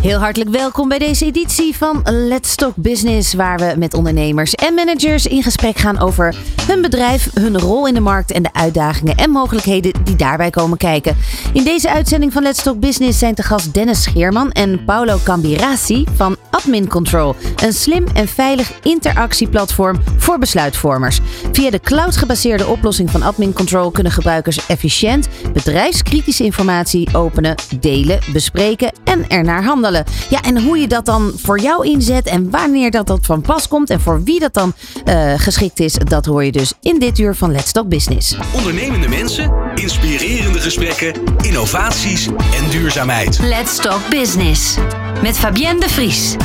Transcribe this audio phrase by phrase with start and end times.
[0.00, 4.74] Heel hartelijk welkom bij deze editie van Let's Talk Business, waar we met ondernemers en
[4.74, 6.36] managers in gesprek gaan over
[6.66, 10.78] hun bedrijf, hun rol in de markt en de uitdagingen en mogelijkheden die daarbij komen
[10.78, 11.16] kijken.
[11.52, 16.04] In deze uitzending van Let's Talk Business zijn te gast Dennis Scheerman en Paolo Cambirassi
[16.14, 21.20] van Admin Control, een slim en veilig interactieplatform voor besluitvormers.
[21.52, 28.92] Via de cloud-gebaseerde oplossing van Admin Control kunnen gebruikers efficiënt bedrijfskritische informatie openen, delen, bespreken
[29.04, 29.87] en ernaar handelen.
[30.30, 33.68] Ja, en hoe je dat dan voor jou inzet en wanneer dat, dat van pas
[33.68, 34.72] komt en voor wie dat dan
[35.04, 38.36] uh, geschikt is, dat hoor je dus in dit uur van Let's Talk Business.
[38.52, 43.38] Ondernemende mensen, inspirerende gesprekken, innovaties en duurzaamheid.
[43.38, 44.76] Let's Talk Business
[45.22, 46.36] met Fabienne de Vries.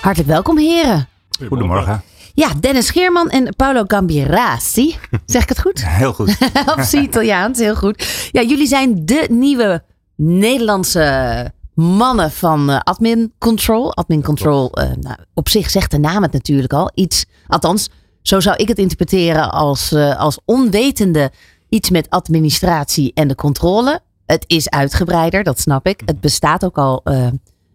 [0.00, 1.08] Hartelijk welkom heren.
[1.48, 2.02] Goedemorgen.
[2.34, 4.96] Ja, Dennis Geerman en Paolo Gambirassi.
[5.26, 5.86] Zeg ik het goed?
[5.86, 6.36] Heel goed.
[6.76, 8.28] Op Italiaans, heel goed.
[8.32, 9.82] Ja, jullie zijn de nieuwe
[10.16, 13.96] Nederlandse mannen van uh, Admin Control.
[13.96, 16.90] Admin Control, uh, nou, op zich zegt de naam het natuurlijk al.
[16.94, 17.90] Iets, althans,
[18.22, 21.30] zo zou ik het interpreteren als, uh, als onwetende
[21.68, 24.00] iets met administratie en de controle.
[24.26, 26.02] Het is uitgebreider, dat snap ik.
[26.04, 27.00] Het bestaat ook al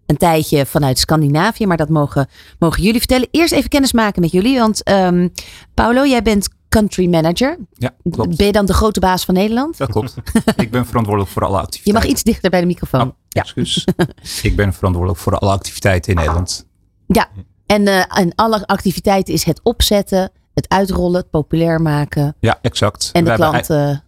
[0.05, 2.27] een tijdje vanuit Scandinavië, maar dat mogen,
[2.59, 3.27] mogen jullie vertellen.
[3.31, 5.31] Eerst even kennis maken met jullie, want um,
[5.73, 7.57] Paulo, jij bent country manager.
[7.73, 8.37] Ja, klopt.
[8.37, 9.77] Ben je dan de grote baas van Nederland?
[9.77, 10.15] Dat klopt.
[10.55, 11.91] ik ben verantwoordelijk voor alle activiteiten.
[11.91, 13.01] Je mag iets dichter bij de microfoon.
[13.01, 13.41] Oh, ja.
[13.41, 13.87] Excuus.
[14.41, 16.65] ik ben verantwoordelijk voor alle activiteiten in Nederland.
[17.07, 17.27] Ja,
[17.65, 22.35] en, uh, en alle activiteiten is het opzetten, het uitrollen, het populair maken.
[22.39, 23.09] Ja, exact.
[23.13, 24.03] En de klanten...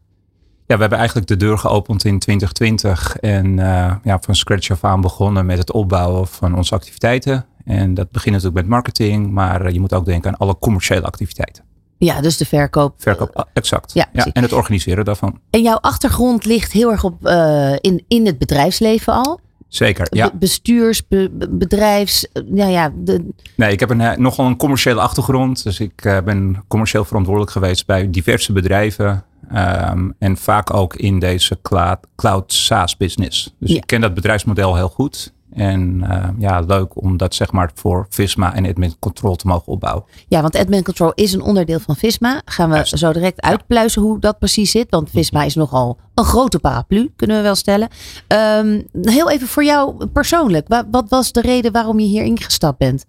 [0.65, 4.83] Ja, we hebben eigenlijk de deur geopend in 2020 en uh, ja, van scratch af
[4.83, 7.45] aan begonnen met het opbouwen van onze activiteiten.
[7.65, 11.63] En dat begint natuurlijk met marketing, maar je moet ook denken aan alle commerciële activiteiten.
[12.05, 12.93] Ja, dus de verkoop.
[12.97, 13.93] Verkoop, exact.
[13.93, 15.39] Ja, ja, en het organiseren daarvan.
[15.49, 19.39] En jouw achtergrond ligt heel erg op, uh, in, in het bedrijfsleven al?
[19.67, 20.29] Zeker, ja.
[20.31, 22.91] Be bestuurs, be bedrijfs, ja, ja.
[22.95, 23.29] De...
[23.55, 25.63] Nee, ik heb een, nogal een commerciële achtergrond.
[25.63, 29.23] Dus ik uh, ben commercieel verantwoordelijk geweest bij diverse bedrijven.
[29.53, 33.53] Um, en vaak ook in deze cloud, cloud SaaS business.
[33.59, 33.75] Dus ja.
[33.75, 35.33] ik ken dat bedrijfsmodel heel goed.
[35.55, 39.67] En uh, ja, leuk om dat zeg maar voor Visma en Admin Control te mogen
[39.67, 40.03] opbouwen.
[40.27, 42.41] Ja, want Admin Control is een onderdeel van Visma.
[42.45, 42.97] Gaan we Juist.
[42.97, 44.89] zo direct uitpluizen hoe dat precies zit.
[44.89, 47.89] Want Visma is nogal een grote paraplu, kunnen we wel stellen.
[48.27, 50.67] Um, heel even voor jou persoonlijk.
[50.67, 53.05] Wat, wat was de reden waarom je hier ingestapt bent?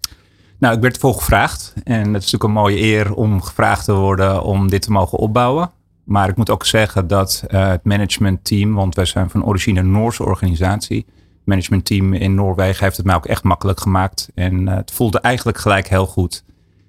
[0.59, 1.73] Nou, ik werd ervoor gevraagd.
[1.83, 5.17] En het is natuurlijk een mooie eer om gevraagd te worden om dit te mogen
[5.17, 5.71] opbouwen.
[6.03, 9.91] Maar ik moet ook zeggen dat uh, het managementteam, want wij zijn van origine een
[9.91, 11.05] Noorse organisatie
[11.45, 14.29] managementteam in Noorwegen heeft het mij ook echt makkelijk gemaakt.
[14.33, 16.43] En uh, het voelde eigenlijk gelijk heel goed.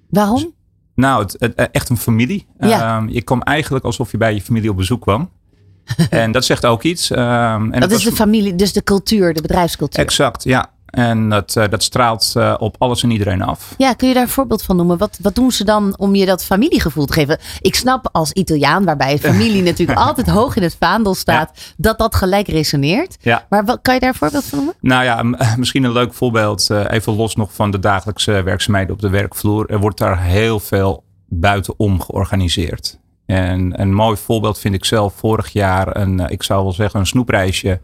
[0.09, 0.35] Waarom?
[0.35, 0.47] Dus,
[0.95, 2.47] nou, het, het, echt een familie.
[2.59, 2.97] Ja.
[2.97, 5.29] Um, je kwam eigenlijk alsof je bij je familie op bezoek kwam.
[6.09, 7.09] en dat zegt ook iets.
[7.09, 10.03] Um, en dat, dat is was, de familie, dus de cultuur, de bedrijfscultuur.
[10.03, 10.71] Exact, ja.
[10.97, 13.73] En dat, uh, dat straalt uh, op alles en iedereen af.
[13.77, 14.97] Ja, kun je daar een voorbeeld van noemen?
[14.97, 17.37] Wat, wat doen ze dan om je dat familiegevoel te geven?
[17.61, 21.61] Ik snap als Italiaan, waarbij familie natuurlijk altijd hoog in het vaandel staat, ja.
[21.77, 23.17] dat dat gelijk resoneert.
[23.21, 23.45] Ja.
[23.49, 24.75] Maar wat, kan je daar een voorbeeld van noemen?
[24.81, 25.23] Nou ja,
[25.57, 26.67] misschien een leuk voorbeeld.
[26.71, 29.69] Uh, even los nog van de dagelijkse werkzaamheden op de werkvloer.
[29.69, 32.99] Er wordt daar heel veel buitenom georganiseerd.
[33.25, 37.07] En een mooi voorbeeld vind ik zelf vorig jaar een, ik zou wel zeggen, een
[37.07, 37.79] snoepreisje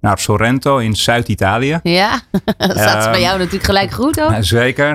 [0.00, 1.80] naar Sorrento in Zuid-Italië.
[1.82, 2.20] Ja,
[2.56, 4.32] dat staat um, bij jou natuurlijk gelijk goed ook.
[4.40, 4.90] Zeker.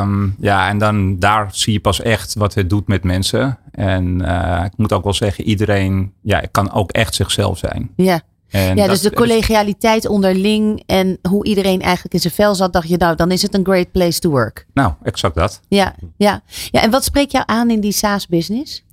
[0.00, 3.58] Um, ja, en dan daar zie je pas echt wat het doet met mensen.
[3.70, 7.90] En uh, ik moet ook wel zeggen, iedereen ja, kan ook echt zichzelf zijn.
[7.96, 8.20] Ja.
[8.50, 12.88] En ja, dus de collegialiteit onderling en hoe iedereen eigenlijk in zijn vel zat, dacht
[12.88, 14.66] je, nou, dan is het een great place to work.
[14.74, 15.60] Nou, exact dat.
[15.68, 16.42] Ja, ja.
[16.70, 18.84] ja en wat spreekt jou aan in die SaaS-business?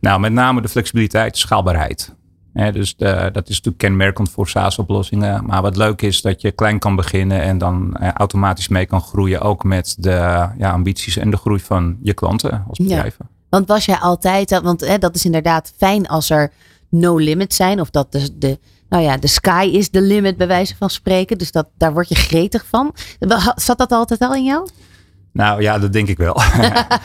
[0.00, 2.14] Nou, met name de flexibiliteit, schaalbaarheid.
[2.52, 5.44] He, dus de, dat is natuurlijk kenmerkend voor SaaS-oplossingen.
[5.46, 9.00] Maar wat leuk is dat je klein kan beginnen en dan eh, automatisch mee kan
[9.00, 9.40] groeien.
[9.40, 13.26] Ook met de ja, ambities en de groei van je klanten als bedrijven.
[13.28, 16.52] Ja, want was jij altijd, want hè, dat is inderdaad fijn als er
[16.88, 17.80] no limit zijn.
[17.80, 18.58] Of dat de, de,
[18.88, 21.38] nou ja, de sky is the limit bij wijze van spreken.
[21.38, 22.94] Dus dat, daar word je gretig van.
[23.54, 24.68] Zat dat altijd al in jou?
[25.32, 26.34] Nou ja, dat denk ik wel.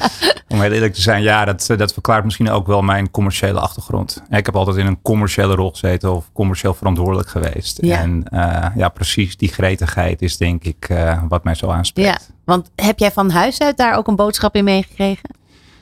[0.48, 4.24] Om heel eerlijk te zijn, ja, dat, dat verklaart misschien ook wel mijn commerciële achtergrond.
[4.30, 7.78] Ik heb altijd in een commerciële rol gezeten of commercieel verantwoordelijk geweest.
[7.82, 7.98] Ja.
[7.98, 12.08] En uh, ja, precies die gretigheid is denk ik uh, wat mij zo aanspreekt.
[12.28, 15.30] Ja, want heb jij van huis uit daar ook een boodschap in meegekregen?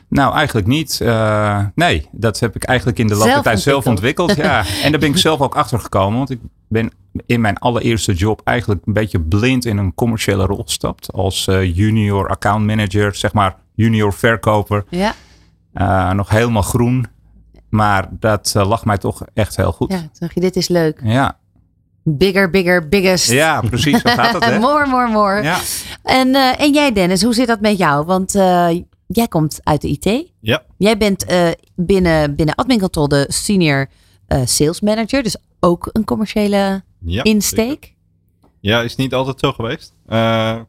[0.07, 0.99] Nou, eigenlijk niet.
[1.01, 4.35] Uh, nee, dat heb ik eigenlijk in de loop der tijd zelf ontwikkeld.
[4.35, 4.63] Ja.
[4.83, 6.17] en daar ben ik zelf ook achter gekomen.
[6.17, 6.91] Want ik ben
[7.25, 11.13] in mijn allereerste job eigenlijk een beetje blind in een commerciële rol gestapt.
[11.13, 14.85] Als uh, junior account manager, zeg maar junior verkoper.
[14.89, 16.13] Ja.
[16.13, 17.05] nog helemaal groen.
[17.69, 19.91] Maar dat lag mij toch echt heel goed.
[19.91, 20.99] Ja, toen dacht je, dit is leuk.
[21.03, 21.37] Ja.
[22.03, 23.31] Bigger, bigger, biggest.
[23.31, 24.01] Ja, precies.
[24.01, 24.45] Zo gaat het.
[24.45, 24.59] Hè?
[24.67, 25.41] more, more, more.
[25.41, 25.59] Ja.
[26.03, 28.05] En, en jij Dennis, hoe zit dat met jou?
[28.05, 28.31] Want
[29.07, 30.31] jij komt uit de IT.
[30.39, 30.63] Ja.
[30.77, 31.25] Jij bent
[31.75, 33.87] binnen, binnen Admin Control de senior
[34.45, 35.23] sales manager.
[35.23, 37.83] Dus ook een commerciële ja, insteek.
[37.83, 37.93] Zeker.
[38.59, 39.95] Ja, is niet altijd zo geweest.
[40.07, 40.59] Uh,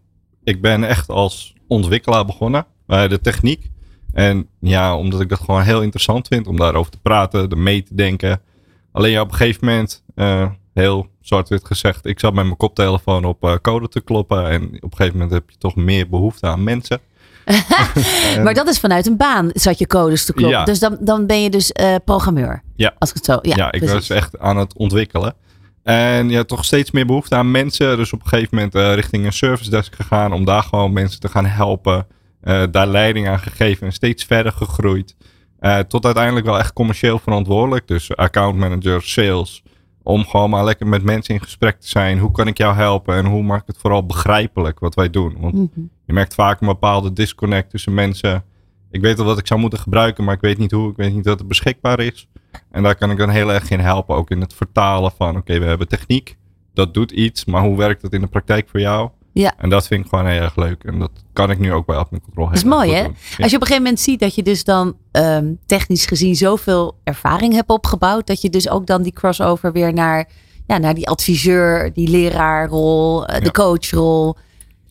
[0.44, 3.70] ik ben echt als ontwikkelaar begonnen bij de techniek.
[4.12, 7.82] En ja, omdat ik dat gewoon heel interessant vind om daarover te praten, er mee
[7.82, 8.40] te denken.
[8.92, 13.24] Alleen ja, op een gegeven moment, uh, heel zwart-wit gezegd, ik zat met mijn koptelefoon
[13.24, 14.48] op uh, code te kloppen.
[14.48, 17.00] En op een gegeven moment heb je toch meer behoefte aan mensen.
[18.44, 20.58] maar dat is vanuit een baan, zat je codes te kloppen.
[20.58, 20.64] Ja.
[20.64, 22.62] Dus dan, dan ben je dus uh, programmeur.
[22.76, 22.94] Ja.
[22.98, 23.38] Als ik het zo.
[23.42, 25.34] Ja, ja ik was echt aan het ontwikkelen.
[25.82, 27.96] En ja, toch steeds meer behoefte aan mensen.
[27.96, 30.32] Dus op een gegeven moment uh, richting een service desk gegaan.
[30.32, 32.06] Om daar gewoon mensen te gaan helpen.
[32.42, 33.86] Uh, daar leiding aan gegeven.
[33.86, 35.16] En steeds verder gegroeid.
[35.88, 37.88] Tot uiteindelijk wel echt commercieel verantwoordelijk.
[37.88, 39.62] Dus account manager, sales.
[40.06, 42.18] Om gewoon maar lekker met mensen in gesprek te zijn.
[42.18, 43.14] Hoe kan ik jou helpen?
[43.14, 45.36] En hoe maak ik het vooral begrijpelijk wat wij doen?
[45.40, 45.90] Want mm -hmm.
[46.04, 48.44] je merkt vaak een bepaalde disconnect tussen mensen.
[48.90, 50.24] Ik weet wel wat ik zou moeten gebruiken.
[50.24, 50.90] Maar ik weet niet hoe.
[50.90, 52.28] Ik weet niet dat het beschikbaar is.
[52.70, 54.16] En daar kan ik dan heel erg in helpen.
[54.16, 56.36] Ook in het vertalen van, oké, okay, we hebben techniek.
[56.74, 59.10] Dat doet iets, maar hoe werkt dat in de praktijk voor jou?
[59.40, 59.54] Ja.
[59.58, 60.84] En dat vind ik gewoon heel erg leuk.
[60.84, 62.46] En dat kan ik nu ook bij Admin Control.
[62.46, 63.00] Dat is mooi, hè?
[63.00, 63.08] Ja.
[63.38, 66.98] Als je op een gegeven moment ziet dat je dus dan um, technisch gezien zoveel
[67.04, 68.26] ervaring hebt opgebouwd.
[68.26, 70.28] Dat je dus ook dan die crossover weer naar,
[70.66, 73.40] ja, naar die adviseur, die leraarrol, uh, ja.
[73.40, 74.36] de coachrol.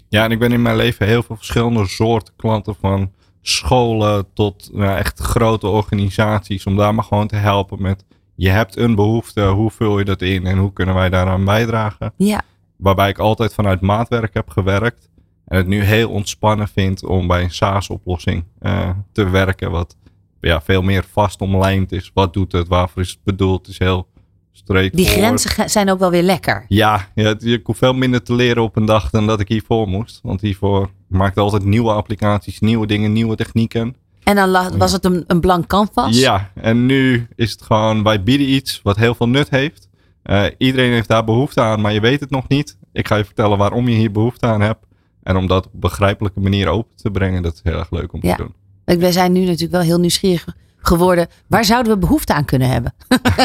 [0.09, 3.11] Ja, en ik ben in mijn leven heel veel verschillende soorten klanten van
[3.41, 6.65] scholen tot nou, echt grote organisaties.
[6.65, 8.05] Om daar maar gewoon te helpen met
[8.35, 12.13] je hebt een behoefte, hoe vul je dat in en hoe kunnen wij daaraan bijdragen.
[12.17, 12.41] Ja.
[12.77, 15.09] Waarbij ik altijd vanuit maatwerk heb gewerkt.
[15.45, 19.71] En het nu heel ontspannen vind om bij een SaaS-oplossing uh, te werken.
[19.71, 19.95] Wat
[20.41, 22.11] ja, veel meer vast omlijnd is.
[22.13, 22.67] Wat doet het?
[22.67, 23.59] Waarvoor is het bedoeld?
[23.59, 24.07] Het is heel
[24.51, 24.95] straight.
[24.95, 26.65] Die grenzen zijn ook wel weer lekker.
[26.67, 29.87] Ja, ja je hoeft veel minder te leren op een dag dan dat ik hiervoor
[29.87, 30.19] moest.
[30.23, 33.95] Want hiervoor maakte altijd nieuwe applicaties, nieuwe dingen, nieuwe technieken.
[34.23, 36.19] En dan was het een, een blank canvas?
[36.19, 39.84] Ja, en nu is het gewoon, wij bieden iets wat heel veel nut heeft.
[40.29, 42.77] Uh, iedereen heeft daar behoefte aan, maar je weet het nog niet.
[42.93, 44.85] Ik ga je vertellen waarom je hier behoefte aan hebt.
[45.23, 48.19] En om dat op begrijpelijke manier open te brengen, dat is heel erg leuk om
[48.23, 48.35] ja.
[48.35, 48.99] te doen.
[48.99, 50.45] Wij zijn nu natuurlijk wel heel nieuwsgierig
[50.77, 51.27] geworden.
[51.47, 52.93] Waar zouden we behoefte aan kunnen hebben?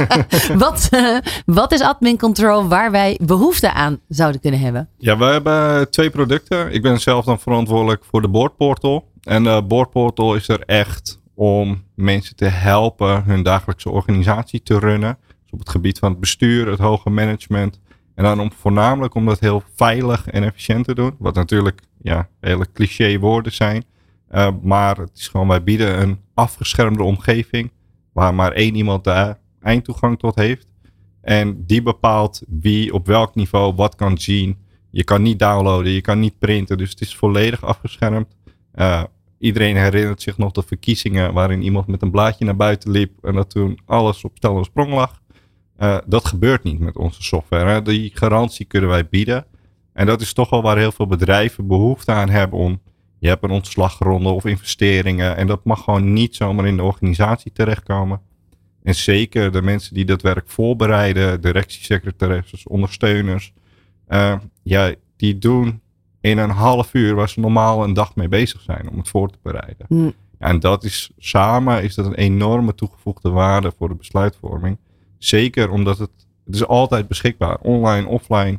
[0.64, 4.88] wat, uh, wat is admin control waar wij behoefte aan zouden kunnen hebben?
[4.98, 6.72] Ja, we hebben twee producten.
[6.72, 9.08] Ik ben zelf dan verantwoordelijk voor de boardportal.
[9.22, 15.18] En de boardportal is er echt om mensen te helpen hun dagelijkse organisatie te runnen.
[15.50, 17.80] Dus op het gebied van het bestuur, het hoge management.
[18.14, 21.14] En dan om, voornamelijk om dat heel veilig en efficiënt te doen.
[21.18, 23.84] Wat natuurlijk ja, hele cliché woorden zijn.
[24.32, 27.72] Uh, maar het is gewoon, wij bieden een afgeschermde omgeving.
[28.12, 30.66] Waar maar één iemand daar eindtoegang tot heeft.
[31.20, 34.58] En die bepaalt wie op welk niveau wat kan zien.
[34.90, 36.78] Je kan niet downloaden, je kan niet printen.
[36.78, 38.36] Dus het is volledig afgeschermd.
[38.74, 39.02] Uh,
[39.38, 43.24] iedereen herinnert zich nog de verkiezingen waarin iemand met een blaadje naar buiten liep.
[43.24, 45.20] En dat toen alles op stel en sprong lag.
[45.82, 47.70] Uh, dat gebeurt niet met onze software.
[47.70, 47.82] Hè.
[47.82, 49.46] Die garantie kunnen wij bieden.
[49.92, 52.80] En dat is toch wel waar heel veel bedrijven behoefte aan hebben om
[53.18, 55.36] je hebt een ontslagronde of investeringen.
[55.36, 58.20] En dat mag gewoon niet zomaar in de organisatie terechtkomen.
[58.82, 63.52] En zeker de mensen die dat werk voorbereiden, directiesecretaresses, ondersteuners.
[64.08, 65.80] Uh, ja, die doen
[66.20, 69.30] in een half uur waar ze normaal een dag mee bezig zijn om het voor
[69.30, 69.86] te bereiden.
[69.88, 70.12] Mm.
[70.38, 74.78] En dat is samen is dat een enorme toegevoegde waarde voor de besluitvorming.
[75.24, 76.10] Zeker omdat het,
[76.46, 78.58] het is altijd beschikbaar, online, offline.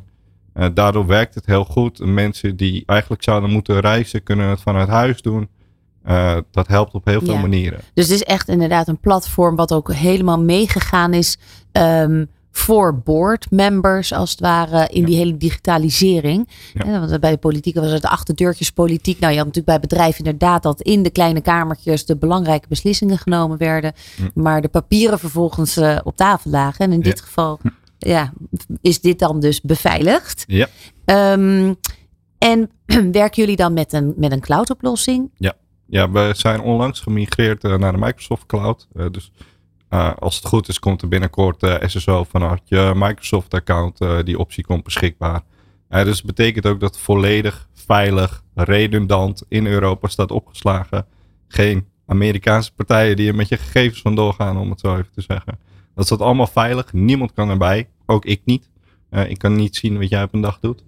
[0.54, 1.98] Uh, daardoor werkt het heel goed.
[1.98, 5.48] Mensen die eigenlijk zouden moeten reizen, kunnen het vanuit huis doen.
[6.08, 7.40] Uh, dat helpt op heel veel Ja.
[7.40, 7.80] manieren.
[7.94, 11.38] Dus het is echt inderdaad een platform wat ook helemaal meegegaan is
[11.72, 12.24] ehm,
[12.54, 15.06] voor board members, als het ware, in Ja.
[15.06, 16.48] die hele digitalisering.
[16.74, 17.00] Ja.
[17.00, 19.18] Want bij de politiek was het de achterdeurtjespolitiek.
[19.18, 23.18] Nou, je had natuurlijk bij bedrijven inderdaad dat in de kleine kamertjes de belangrijke beslissingen
[23.18, 23.92] genomen werden.
[24.34, 26.84] Maar de papieren vervolgens eh, op tafel lagen.
[26.84, 27.24] En in dit Ja.
[27.24, 27.60] geval
[27.98, 28.32] ja,
[28.80, 30.44] is dit dan dus beveiligd.
[30.46, 30.66] Ja.
[31.04, 31.74] Ehm,
[32.38, 32.70] en
[33.12, 35.30] werken jullie dan met een, met een cloud-oplossing?
[35.86, 38.88] Ja, we zijn onlangs gemigreerd eh, naar de Microsoft Cloud.
[38.94, 39.32] Eh, dus
[39.92, 44.00] eh, als het goed is, komt er binnenkort eh, SSO vanuit je Microsoft-account.
[44.00, 45.42] eh, die optie komt beschikbaar.
[45.88, 51.06] Dus het betekent ook dat volledig veilig, redundant in Europa staat opgeslagen.
[51.48, 55.20] Geen Amerikaanse partijen die er met je gegevens vandoor gaan, om het zo even te
[55.20, 55.58] zeggen.
[55.94, 56.92] Dat staat allemaal veilig.
[56.92, 57.88] Niemand kan erbij.
[58.06, 58.70] Ook ik niet.
[59.26, 60.84] Ik kan niet zien wat jij op een dag doet.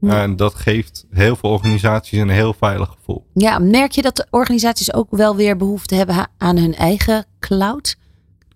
[0.00, 0.22] Ja.
[0.22, 3.26] En dat geeft heel veel organisaties een heel veilig gevoel.
[3.34, 7.96] Ja, merk je dat de organisaties ook wel weer behoefte hebben aan hun eigen cloud?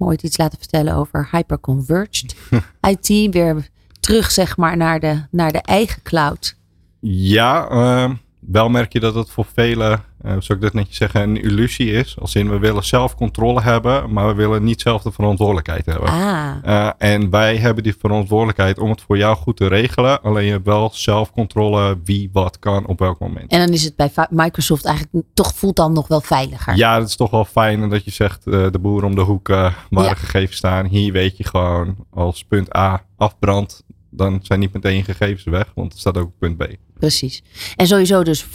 [0.01, 2.37] Me ooit iets laten vertellen over hyperconverged
[2.91, 3.33] IT.
[3.33, 3.69] Weer
[4.01, 6.57] terug zeg maar naar de, naar de eigen cloud.
[7.01, 11.21] Ja, eh, wel merk je dat het voor velen, eh zou ik dat netjes zeggen,
[11.23, 12.17] een illusie is.
[12.21, 16.09] Als in we willen zelf controle hebben, maar we willen niet zelf de verantwoordelijkheid hebben.
[16.09, 20.23] Ah, Eh, en wij hebben die verantwoordelijkheid om het voor jou goed te regelen.
[20.23, 23.51] Alleen je hebt wel zelf controle wie wat kan op welk moment.
[23.51, 26.77] en dan is het bij Microsoft eigenlijk toch voelt dan nog wel veiliger.
[26.77, 29.49] Ja, het is toch wel fijn dat je zegt eh, de boer om de hoek
[29.49, 30.09] waar Ja.
[30.09, 30.87] de gegevens staan.
[30.87, 35.73] Hier weet je gewoon als punt A afbrandt, dan zijn niet meteen je gegevens weg,
[35.75, 36.67] want er staat ook punt B.
[36.99, 37.43] Precies.
[37.77, 38.47] En sowieso dus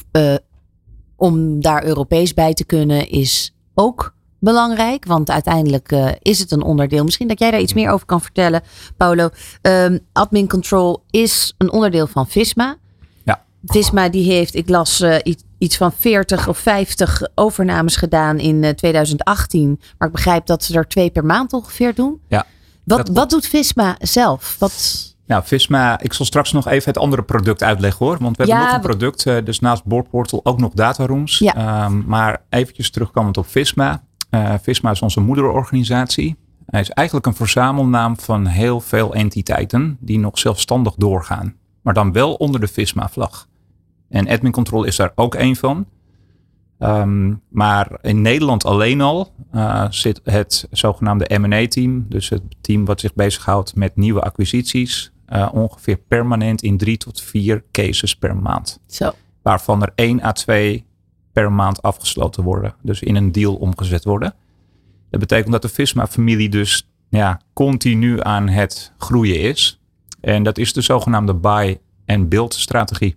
[1.16, 5.06] om daar Europees bij te kunnen is ook belangrijk.
[5.06, 7.04] Want uiteindelijk eh, is het een onderdeel.
[7.04, 8.62] Misschien dat jij daar iets meer over kan vertellen,
[8.98, 9.30] Paulo.
[9.62, 12.78] Ehm, admin Control is een onderdeel van Visma.
[13.24, 13.44] Ja.
[13.66, 18.64] Visma die heeft, ik las eh, iets, iets van 40 of 50 overnames gedaan in
[18.64, 19.80] eh, 2018.
[19.98, 22.22] Maar ik begrijp dat ze er twee per maand ongeveer doen.
[22.28, 22.46] Ja,
[22.84, 24.56] Wat, wat doet Visma zelf?
[24.60, 28.18] Wat, Nou, Visma, ik zal straks nog even het andere product uitleggen hoor.
[28.20, 31.38] Want we Ja, hebben nog een product, eh, dus naast Boardportal ook nog datarooms.
[31.38, 31.56] Ja.
[31.56, 34.04] Ehm, maar eventjes terugkomend op Visma.
[34.30, 36.36] Eh, Visma is onze moederorganisatie.
[36.66, 41.56] Hij is eigenlijk een verzamelnaam van heel veel entiteiten die nog zelfstandig doorgaan.
[41.82, 43.48] Maar dan wel onder de Visma-vlag.
[44.10, 45.86] En Admin Control is daar ook één van.
[46.80, 52.06] Ehm, maar in Nederland alleen al eh, zit het zogenaamde M&A-team.
[52.10, 55.12] Dus het team wat zich bezighoudt met nieuwe acquisities.
[55.26, 58.80] Eh, ongeveer permanent in drie tot vier cases per maand.
[58.88, 59.12] zo.
[59.42, 60.86] Waarvan er één à twee
[61.32, 62.74] per maand afgesloten worden.
[62.82, 64.34] Dus in een deal omgezet worden.
[65.10, 69.80] Dat betekent dat de Visma-familie dus ja, continu aan het groeien is.
[70.22, 73.16] En dat is de zogenaamde buy and build strategie.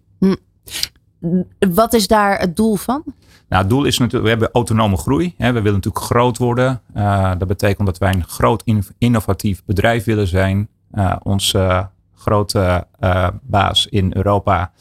[1.75, 3.03] Wat is daar het doel van?
[3.49, 5.35] Nou, het doel is natuurlijk, we hebben autonome groei.
[5.37, 5.47] Hè.
[5.53, 6.81] We willen natuurlijk groot worden.
[6.95, 10.69] Eh, dat betekent dat wij een groot in- innovatief bedrijf willen zijn.
[10.91, 11.89] Eh, onze
[12.29, 14.73] grote eh, baas in Europa,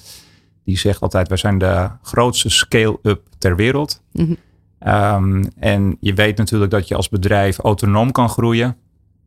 [0.64, 4.02] die zegt altijd, wij zijn de grootste scale-up ter wereld.
[4.12, 4.34] Mhm.
[4.80, 8.76] Ehm, en je weet natuurlijk dat je als bedrijf autonoom kan groeien.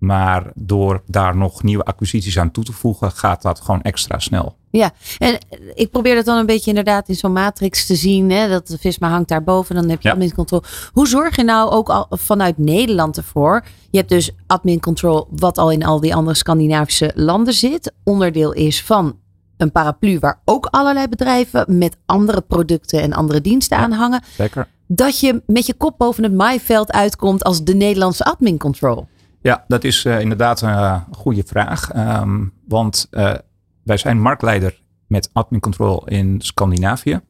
[0.00, 4.56] Maar door daar nog nieuwe acquisities aan toe te voegen, gaat dat gewoon extra snel.
[4.70, 5.38] Ja, en
[5.74, 8.30] ik probeer dat dan een beetje inderdaad in zo'n matrix te zien.
[8.30, 10.14] Hè, dat de Visma hangt daarboven, dan heb je Ja.
[10.14, 10.62] admin control.
[10.92, 13.64] Hoe zorg je nou ook al vanuit Nederland ervoor?
[13.90, 17.92] Je hebt dus admin control, wat al in al die andere Scandinavische landen zit.
[18.04, 19.16] Onderdeel is van
[19.56, 23.82] een paraplu waar ook allerlei bedrijven met andere producten en andere diensten Ja.
[23.82, 24.22] aan hangen.
[24.36, 24.68] Zeker.
[24.86, 29.08] Dat je met je kop boven het maaiveld uitkomt als de Nederlandse admin control.
[29.40, 31.90] Ja, dat is eh, inderdaad een goede vraag.
[31.90, 33.34] Ehm, want eh,
[33.82, 37.20] wij zijn marktleider met admin control in Scandinavië.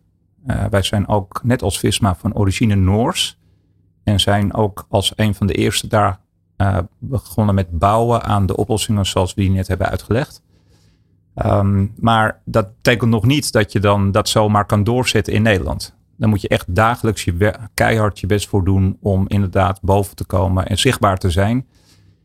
[0.47, 3.39] Eh, wij zijn ook net als Visma van origine Noors.
[4.05, 6.21] En zijn ook als een van de eerste daar
[6.57, 10.43] eh, begonnen met bouwen aan de oplossingen zoals we die net hebben uitgelegd.
[11.35, 15.97] Ehm, maar dat betekent nog niet dat je dan dat zomaar kan doorzetten in Nederland.
[16.17, 20.25] Dan moet je echt dagelijks je keihard je best voor doen om inderdaad boven te
[20.25, 21.67] komen en zichtbaar te zijn.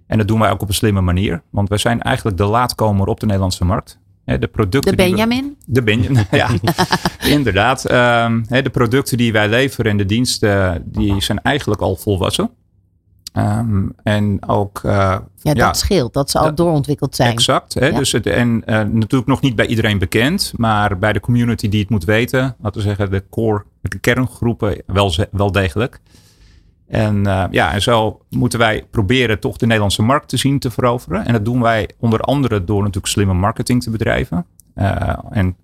[0.07, 1.41] En dat doen wij ook op een slimme manier.
[1.50, 4.00] Want wij zijn eigenlijk de laatkomer op de Nederlandse markt.
[4.25, 5.55] De, producten De we- Benjamin?
[5.65, 6.50] de Benjamin, ja.
[7.35, 7.85] Inderdaad.
[7.85, 12.50] Ehm, de producten die wij leveren en de diensten, die zijn eigenlijk al volwassen.
[13.33, 14.81] Ehm, en ook...
[14.83, 16.13] eh, Ja, ja, dat scheelt.
[16.13, 17.31] Dat ze al dat- doorontwikkeld zijn.
[17.31, 17.74] Exact.
[17.74, 17.88] Hè?
[17.88, 17.97] Ja.
[17.97, 21.79] Dus het, en eh, natuurlijk nog niet bij iedereen bekend, maar bij de community die
[21.79, 26.00] het moet weten, laten we zeggen de core, de kerngroepen wel, wel degelijk.
[26.87, 30.71] En eh, ja, en zo moeten wij proberen toch de Nederlandse markt te zien te
[30.71, 31.25] veroveren.
[31.25, 34.45] En dat doen wij onder andere door natuurlijk slimme marketing te bedrijven.
[34.73, 35.55] Eh, en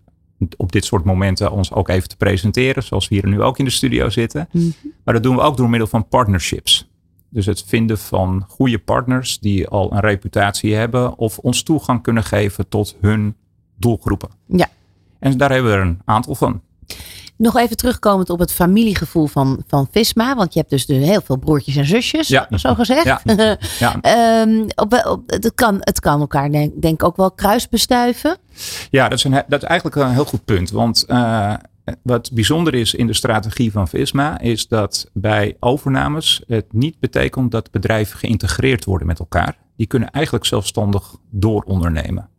[0.58, 3.66] op dit soort momenten ons ook even te presenteren, zoals we hier nu ook in
[3.66, 4.50] de studio zitten.
[4.52, 4.66] Mhm.
[5.04, 6.90] Maar dat doen we ook door middel van partnerships.
[7.30, 12.24] Dus het vinden van goede partners die al een reputatie hebben of ons toegang kunnen
[12.24, 13.36] geven tot hun
[13.78, 14.30] doelgroepen.
[14.46, 14.70] Ja.
[15.20, 16.62] En daar hebben we er een aantal van.
[17.42, 20.36] Nog even terugkomend op het familiegevoel van, van Visma.
[20.36, 22.48] Want je hebt dus de- heel veel broertjes en zusjes, Ja.
[22.56, 23.04] zo gezegd.
[23.04, 23.22] Ja.
[23.80, 28.38] Ja, Ehm, op, op, het, kan, het kan elkaar denk, denk ik ook wel kruisbestuiven.
[28.90, 30.72] ja dat, is een, dat is eigenlijk een heel goed punt.
[30.72, 31.54] Want eh,
[32.04, 37.52] wat bijzonder is in de strategie van Visma is dat bij overnames het niet betekent
[37.52, 39.58] dat bedrijven geïntegreerd worden met elkaar.
[39.78, 42.30] Die kunnen eigenlijk zelfstandig doorondernemen.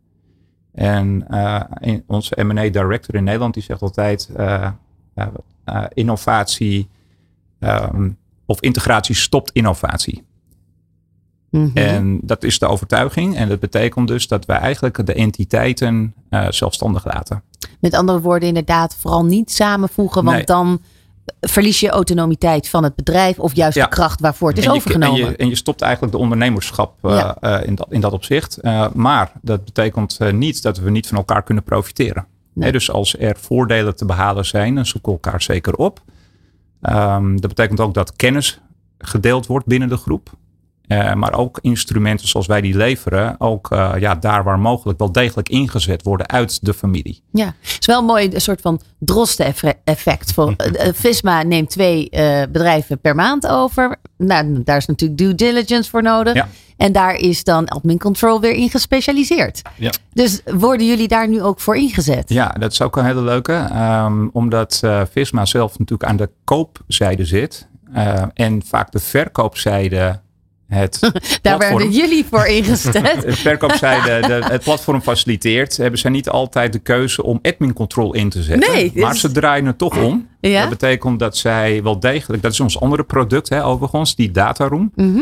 [0.73, 1.61] En eh,
[2.07, 4.69] onze M&A director in Nederland die zegt altijd eh,
[5.93, 6.87] innovatie
[7.59, 8.09] ehm,
[8.45, 10.23] of integratie stopt innovatie.
[11.49, 11.77] Mhm.
[11.77, 13.35] En dat is de overtuiging.
[13.35, 17.43] En dat betekent dus dat wij eigenlijk de entiteiten uh, zelfstandig laten.
[17.79, 20.23] Met andere woorden, inderdaad, vooral niet samenvoegen.
[20.23, 20.45] Want Nee.
[20.45, 20.81] dan
[21.41, 23.39] verlies je autonomiteit van het bedrijf.
[23.39, 23.83] Of juist Ja.
[23.83, 25.21] de kracht waarvoor het is en je, overgenomen.
[25.21, 27.37] En je, en je stopt eigenlijk de ondernemerschap eh, Ja.
[27.39, 28.57] eh, in, dat, in dat opzicht.
[28.57, 32.25] Eh, maar dat betekent eh, niet dat we niet van elkaar kunnen profiteren.
[32.53, 32.71] Nee.
[32.71, 36.01] Dus als er voordelen te behalen zijn, dan zoeken we elkaar zeker op.
[36.81, 38.59] Ehm, dat betekent ook dat kennis
[38.97, 40.31] gedeeld wordt binnen de groep.
[40.87, 45.11] Eh, maar ook instrumenten zoals wij die leveren, ook eh, ja, daar waar mogelijk wel
[45.11, 47.21] degelijk ingezet worden uit de familie.
[47.31, 50.33] Ja, het is wel mooi, een soort van drosten-effect.
[50.33, 52.09] Voor- eh, Visma neemt twee
[52.51, 53.95] bedrijven per maand over.
[54.17, 56.33] Nou, daar is natuurlijk due diligence voor nodig.
[56.33, 56.47] Ja.
[56.77, 59.61] En daar is dan admin control weer in gespecialiseerd.
[59.75, 59.91] Ja.
[60.13, 62.29] Dus worden jullie daar nu ook voor ingezet?
[62.29, 63.53] Ja, dat is ook een hele leuke.
[63.53, 67.67] ehm, omdat Visma zelf natuurlijk aan de koopzijde zit.
[68.33, 70.21] en vaak de verkoopzijde
[70.73, 71.11] het daar
[71.41, 72.93] platform, werden jullie voor ingezet.
[73.21, 75.77] de verkoopzijde de, het platform faciliteert.
[75.77, 78.71] Hebben zij niet altijd de keuze om admin control in te zetten.
[78.73, 80.27] Nee, maar is- ze draaien het toch om.
[80.39, 80.59] Ja?
[80.61, 84.91] Dat betekent dat zij wel degelijk, dat is ons andere product hè, overigens, die dataroom.
[84.95, 85.21] Mhm.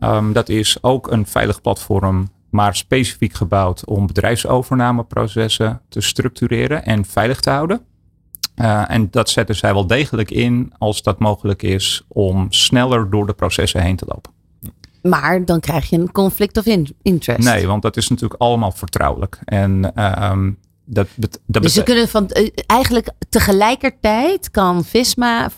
[0.00, 7.04] Ehm, dat is ook een veilig platform, maar specifiek gebouwd om bedrijfsovernameprocessen te structureren en
[7.04, 7.80] veilig te houden.
[8.54, 13.26] Eh, en dat zetten zij wel degelijk in als dat mogelijk is om sneller door
[13.26, 14.32] de processen heen te lopen.
[15.02, 17.48] Maar dan krijg je een conflict of in- interest.
[17.48, 19.38] Nee, want dat is natuurlijk allemaal vertrouwelijk.
[19.44, 20.50] En ehm,
[20.84, 21.08] dat,
[21.46, 25.50] dat Dus ze kunnen van eh, eigenlijk tegelijkertijd kan Visma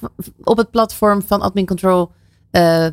[0.43, 2.11] op het platform van Admin Control
[2.51, 2.87] eh,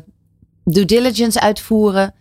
[0.64, 2.14] due diligence uitvoeren.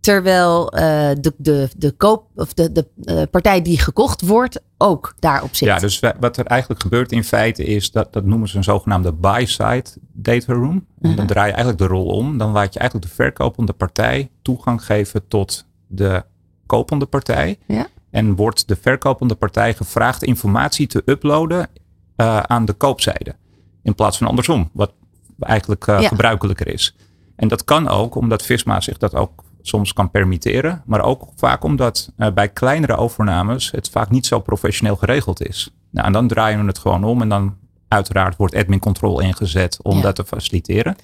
[0.00, 0.82] Terwijl eh,
[1.20, 5.68] de, de, de koop of de, de eh, partij die gekocht wordt ook daarop zit.
[5.68, 9.12] Ja, dus wat er eigenlijk gebeurt in feite is dat, dat noemen ze een zogenaamde
[9.12, 10.86] buy-side data room.
[11.00, 12.38] En dan draai je eigenlijk de rol om.
[12.38, 16.24] Dan laat je eigenlijk de verkopende partij toegang geven tot de
[16.66, 17.58] kopende partij.
[17.66, 17.86] Ja.
[18.10, 21.68] En wordt de verkopende partij gevraagd informatie te uploaden
[22.16, 23.34] eh, aan de koopzijde.
[23.82, 24.92] In plaats van andersom, wat
[25.40, 26.00] eigenlijk Ja.
[26.08, 26.96] gebruikelijker is.
[27.36, 30.82] En dat kan ook omdat Visma zich dat ook soms kan permitteren.
[30.86, 35.70] Maar ook vaak omdat eh, bij kleinere overnames het vaak niet zo professioneel geregeld is.
[35.90, 37.22] Nou, en dan draaien we het gewoon om.
[37.22, 37.56] En dan
[37.88, 40.02] uiteraard wordt admin control ingezet om Ja.
[40.02, 40.96] dat te faciliteren.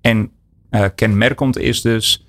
[0.00, 0.30] En
[0.70, 2.26] eh, kenmerkend is dus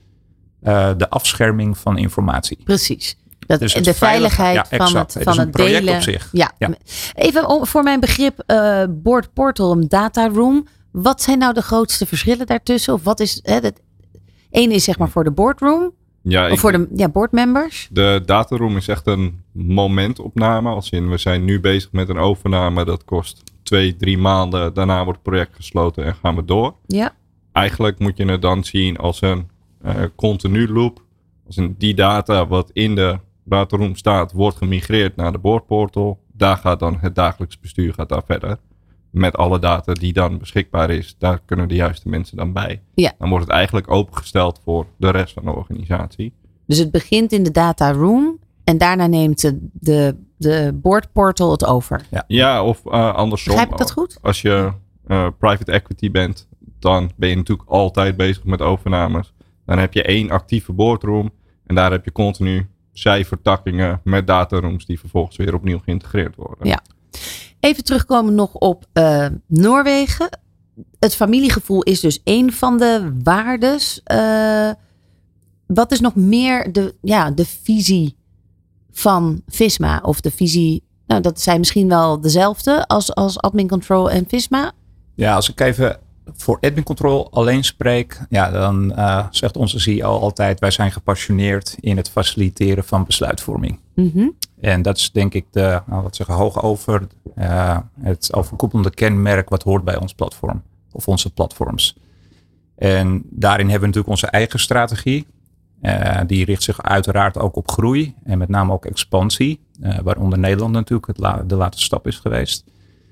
[0.62, 2.58] eh, de afscherming van informatie.
[2.63, 3.17] Precies.
[3.39, 3.97] Dat, Dus de veilig-
[4.34, 5.95] veiligheid ja, van het, van een het delen.
[5.95, 6.30] op zich.
[6.32, 6.51] Ja.
[6.58, 6.69] Ja.
[7.15, 10.67] Even voor mijn begrip, eh Board Portal en Data Room.
[10.91, 12.93] Wat zijn nou de grootste verschillen daartussen?
[12.93, 13.82] Of wat is hè, het?
[14.58, 15.91] Eén is zeg maar voor de boardroom.
[16.22, 17.88] Ja, Of voor de ja, boardmembers.
[17.91, 20.70] De dataroom is echt een momentopname.
[20.70, 22.86] Als in, we zijn nu bezig met een overname.
[22.86, 24.74] Dat kost twee, drie maanden.
[24.74, 26.76] Daarna wordt het project gesloten en gaan we door.
[26.88, 27.15] Ja.
[27.52, 29.50] Eigenlijk moet je het dan zien als een
[29.82, 31.04] eh, continu loop.
[31.46, 36.20] Als in die data wat in de dataroom staat, wordt gemigreerd naar de boardportal.
[36.34, 38.58] Daar gaat dan het dagelijks bestuur gaat daar verder.
[39.17, 42.82] Met alle data die dan beschikbaar is, daar kunnen de juiste mensen dan bij.
[42.93, 43.13] Ja.
[43.17, 46.34] Dan wordt het eigenlijk opengesteld voor de rest van de organisatie.
[46.65, 48.39] Dus het begint in de data room.
[48.63, 52.06] En daarna neemt de, de, de board portal het over.
[52.27, 53.53] Ja, of eh, andersom.
[53.53, 54.17] Begrijp ik dat goed?
[54.21, 54.71] Als je
[55.08, 56.47] eh, private equity bent,
[56.80, 59.34] dan ben je natuurlijk altijd bezig met overnames.
[59.65, 61.32] Dan heb je één actieve boardroom
[61.65, 66.67] en daar heb je continu zijvertakkingen met datarooms die vervolgens weer opnieuw geïntegreerd worden.
[66.67, 66.82] Ja.
[67.60, 70.39] Even terugkomen nog op eh, Noorwegen.
[71.00, 74.02] Het familiegevoel is dus één van de waardes.
[74.04, 74.72] Eh,
[75.67, 78.15] wat is nog meer de, ja, de visie
[78.91, 80.00] van Visma?
[80.04, 84.72] Of de visie, nou dat zijn misschien wel dezelfde als, als Admin Control en Visma.
[85.15, 86.00] Ja, als ik even
[86.36, 91.76] voor admin control alleen spreek, ja, dan eh, zegt onze CEO altijd: wij zijn gepassioneerd
[91.80, 93.80] in het faciliteren van besluitvorming.
[93.93, 94.28] Mhm.
[94.60, 99.50] En dat is denk ik de, nou, wat zeggen, hoog over eh, het overkoepelende kenmerk
[99.50, 101.98] wat hoort bij ons platform of onze platforms.
[102.76, 105.28] En daarin hebben we natuurlijk onze eigen strategie.
[105.82, 110.39] Eh, die richt zich uiteraard ook op groei en met name ook expansie, eh, waaronder
[110.39, 111.15] Nederland natuurlijk
[111.50, 112.63] de laatste stap is geweest.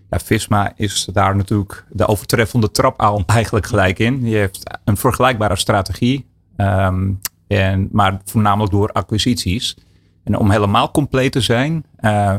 [0.09, 4.19] Ja, Visma is daar natuurlijk de overtreffende trap al eigenlijk gelijk in.
[4.23, 7.11] Die heeft een vergelijkbare strategie, ehm,
[7.47, 9.77] en, maar voornamelijk door acquisities.
[10.25, 12.35] En om helemaal compleet te zijn, eh,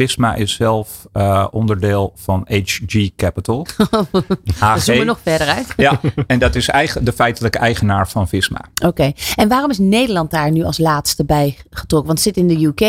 [0.00, 3.66] Visma is zelf eh, onderdeel van HG Capital.
[4.74, 5.74] We zoomen nog verder uit.
[5.76, 8.60] Ja, en dat is eigen, de feitelijke eigenaar van Visma.
[8.84, 9.12] Oké.
[9.36, 12.14] En waarom is Nederland daar nu als laatste bij getrokken?
[12.14, 12.80] Want het zit in de UK,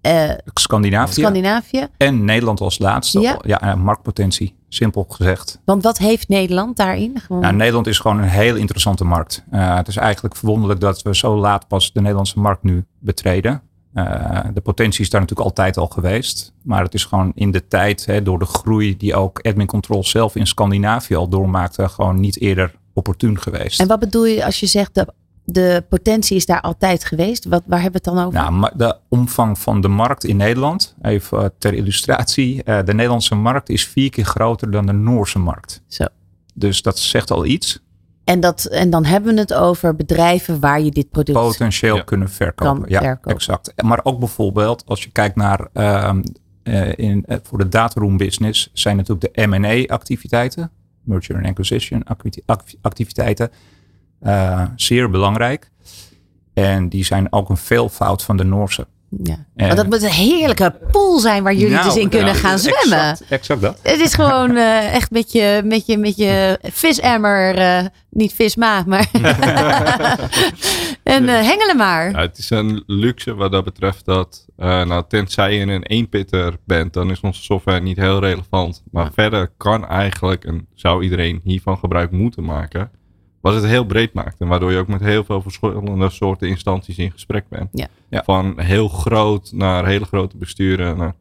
[0.00, 1.86] eh, Scandinavië Scandinavië.
[1.96, 3.20] en Nederland als laatste.
[3.20, 3.38] Ja.
[3.42, 4.54] Ja, marktpotentie.
[4.68, 5.60] simpel gezegd.
[5.64, 7.20] Want wat heeft Nederland daarin?
[7.20, 7.42] Gewoon...
[7.42, 9.44] Nou, Nederland is gewoon een heel interessante markt.
[9.52, 13.62] Uh, het is eigenlijk verwonderlijk dat we zo laat pas de Nederlandse markt nu betreden.
[13.96, 16.52] Uh, de potentie is daar natuurlijk altijd al geweest.
[16.62, 20.04] Maar het is gewoon in de tijd, hè, door de groei die ook Admin Control
[20.04, 23.80] zelf in Scandinavië al doormaakte, gewoon niet eerder opportun geweest.
[23.80, 25.12] En wat bedoel je als je zegt de,
[25.44, 27.44] de potentie is daar altijd geweest?
[27.44, 28.50] Wat, waar hebben we het dan over?
[28.50, 32.62] Nou, de omvang van de markt in Nederland, even ter illustratie.
[32.64, 35.82] Uh, de Nederlandse markt is vier keer groter dan de Noorse markt.
[35.86, 36.04] Zo.
[36.54, 37.80] Dus dat zegt al iets.
[38.26, 42.30] En, dat, en dan hebben we het over bedrijven waar je dit product potentieel kunnen
[42.30, 42.80] verkopen.
[42.80, 43.32] Kan ja, verkopen.
[43.32, 43.82] exact.
[43.82, 46.12] Maar ook bijvoorbeeld als je kijkt naar uh,
[46.96, 50.70] in, uh, voor de dataroom business zijn natuurlijk de M&A activiteiten,
[51.02, 52.02] merger and acquisition
[52.80, 53.50] activiteiten,
[54.22, 55.70] uh, zeer belangrijk.
[56.54, 58.86] En die zijn ook een veelvoud van de Noorse.
[59.22, 59.46] Ja.
[59.56, 62.58] En, dat moet een heerlijke pool zijn waar jullie nou, dus in kunnen ja, gaan
[62.58, 62.98] zwemmen.
[62.98, 63.78] Exact, exact dat.
[63.82, 68.84] Het is gewoon uh, echt met je, met je, met je visemmer, uh, niet visma,
[68.86, 69.08] maar.
[71.02, 72.10] en uh, hengelen maar.
[72.10, 76.92] Ja, het is een luxe wat dat betreft dat, nou, tenzij je een eenpitter bent,
[76.92, 78.82] dan is onze software niet heel relevant.
[78.90, 79.12] Maar ja.
[79.12, 82.90] verder kan eigenlijk, en zou iedereen hiervan gebruik moeten maken,
[83.40, 84.40] wat het heel breed maakt.
[84.40, 87.68] En waardoor je ook met heel veel verschillende soorten instanties in gesprek bent.
[87.72, 87.86] Ja.
[88.08, 88.22] Ja.
[88.24, 90.96] Van heel groot naar hele grote besturen.
[90.96, 91.14] Naar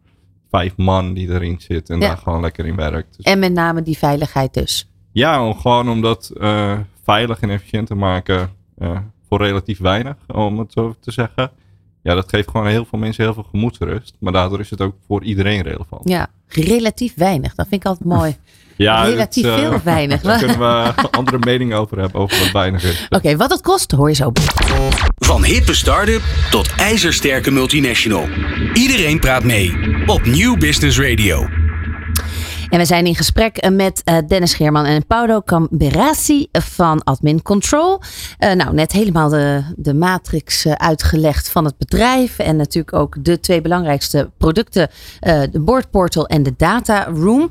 [0.49, 2.07] vijf man die erin zit en Ja.
[2.07, 3.15] daar gewoon lekker in werkt.
[3.17, 4.89] Dus En met name die veiligheid dus.
[5.11, 8.97] ja, om, gewoon om dat eh, veilig en efficiënt te maken eh,
[9.29, 11.51] voor relatief weinig, om het zo te zeggen.
[12.03, 14.15] Ja, dat geeft gewoon heel veel mensen heel veel gemoedsrust.
[14.19, 16.09] Maar daardoor is het ook voor iedereen relevant.
[16.09, 17.55] Ja, relatief weinig.
[17.55, 18.35] Dat vind ik altijd mooi.
[18.77, 20.21] Ja, relatief dat, eh, veel of weinig.
[20.21, 23.07] Daar kunnen we andere meningen over hebben, over wat weinig is.
[23.17, 24.31] Oké, wat het kost hoor je zo.
[25.15, 28.27] Van hippe start-up tot ijzersterke multinational.
[28.73, 31.64] Iedereen praat mee op Nieuw Business Radio.
[32.69, 38.01] En we zijn in gesprek met uh, Dennis Geerman en Paulo Camberasi van Admin Control.
[38.39, 42.39] Uh, nou, net helemaal de, de matrix uh, uitgelegd van het bedrijf.
[42.39, 44.89] En natuurlijk ook de twee belangrijkste producten.
[45.51, 47.49] de boardportal en de data room.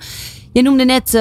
[0.52, 1.12] Je noemde net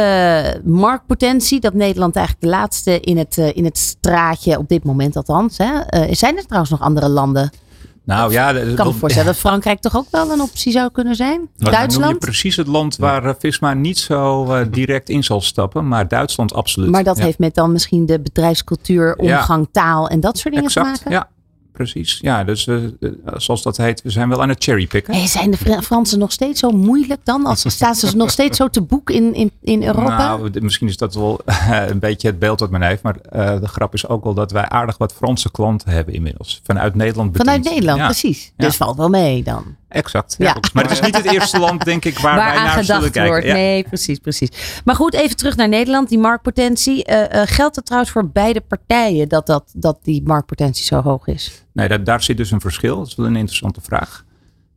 [0.63, 1.59] marktpotentie.
[1.59, 5.57] Dat Nederland eigenlijk de laatste in het, in het straatje, op dit moment althans.
[5.57, 5.69] Hè?
[6.15, 7.51] zijn er trouwens nog andere landen?
[8.05, 11.15] Nou ja, Ik kan me voorstellen dat Frankrijk toch ook wel een optie zou kunnen
[11.15, 11.49] zijn.
[11.57, 11.97] Duitsland?
[11.97, 15.87] noem je precies het land waar uh, Visma niet zo uh, direct in zal stappen,
[15.87, 16.89] maar Duitsland absoluut.
[16.89, 17.23] Maar dat ja.
[17.23, 19.81] heeft met dan misschien de bedrijfscultuur, omgang, Ja.
[19.81, 21.11] taal en dat soort dingen exact, te maken?
[21.11, 21.29] Ja,
[21.73, 22.19] precies.
[22.21, 22.77] Ja, dus uh,
[23.35, 25.13] zoals dat heet, we zijn wel aan het cherrypicken.
[25.13, 27.45] Hey, zijn de Fr Fransen nog steeds zo moeilijk dan?
[27.45, 30.17] Als staan ze nog steeds zo te boek in, in, in Europa?
[30.17, 31.39] Nou, misschien is dat wel
[31.91, 33.03] een beetje het beeld wat men heeft.
[33.03, 36.61] Maar uh, de grap is ook wel dat wij aardig wat Franse klanten hebben inmiddels.
[36.63, 37.49] Vanuit Nederland bediend.
[37.49, 38.05] Vanuit Nederland, ja.
[38.05, 38.53] precies.
[38.57, 38.65] Ja.
[38.65, 39.75] Dus valt wel mee dan.
[39.93, 40.35] Exact.
[40.37, 40.45] Ja.
[40.45, 40.55] Ja.
[40.73, 42.85] Maar het is niet het eerste land, denk ik, waar, Waar wij aan naar zullen
[42.85, 43.31] gedacht kijken.
[43.31, 43.45] wordt.
[43.45, 43.53] Ja.
[43.53, 44.49] Nee, precies, precies.
[44.85, 46.09] Maar goed, even terug naar Nederland.
[46.09, 47.09] Die marktpotentie.
[47.09, 51.27] Uh, uh, geldt het trouwens voor beide partijen dat, dat, dat die marktpotentie zo hoog
[51.27, 51.65] is?
[51.73, 52.97] Nee, daar, daar zit dus een verschil.
[52.97, 54.25] Dat is wel een interessante vraag.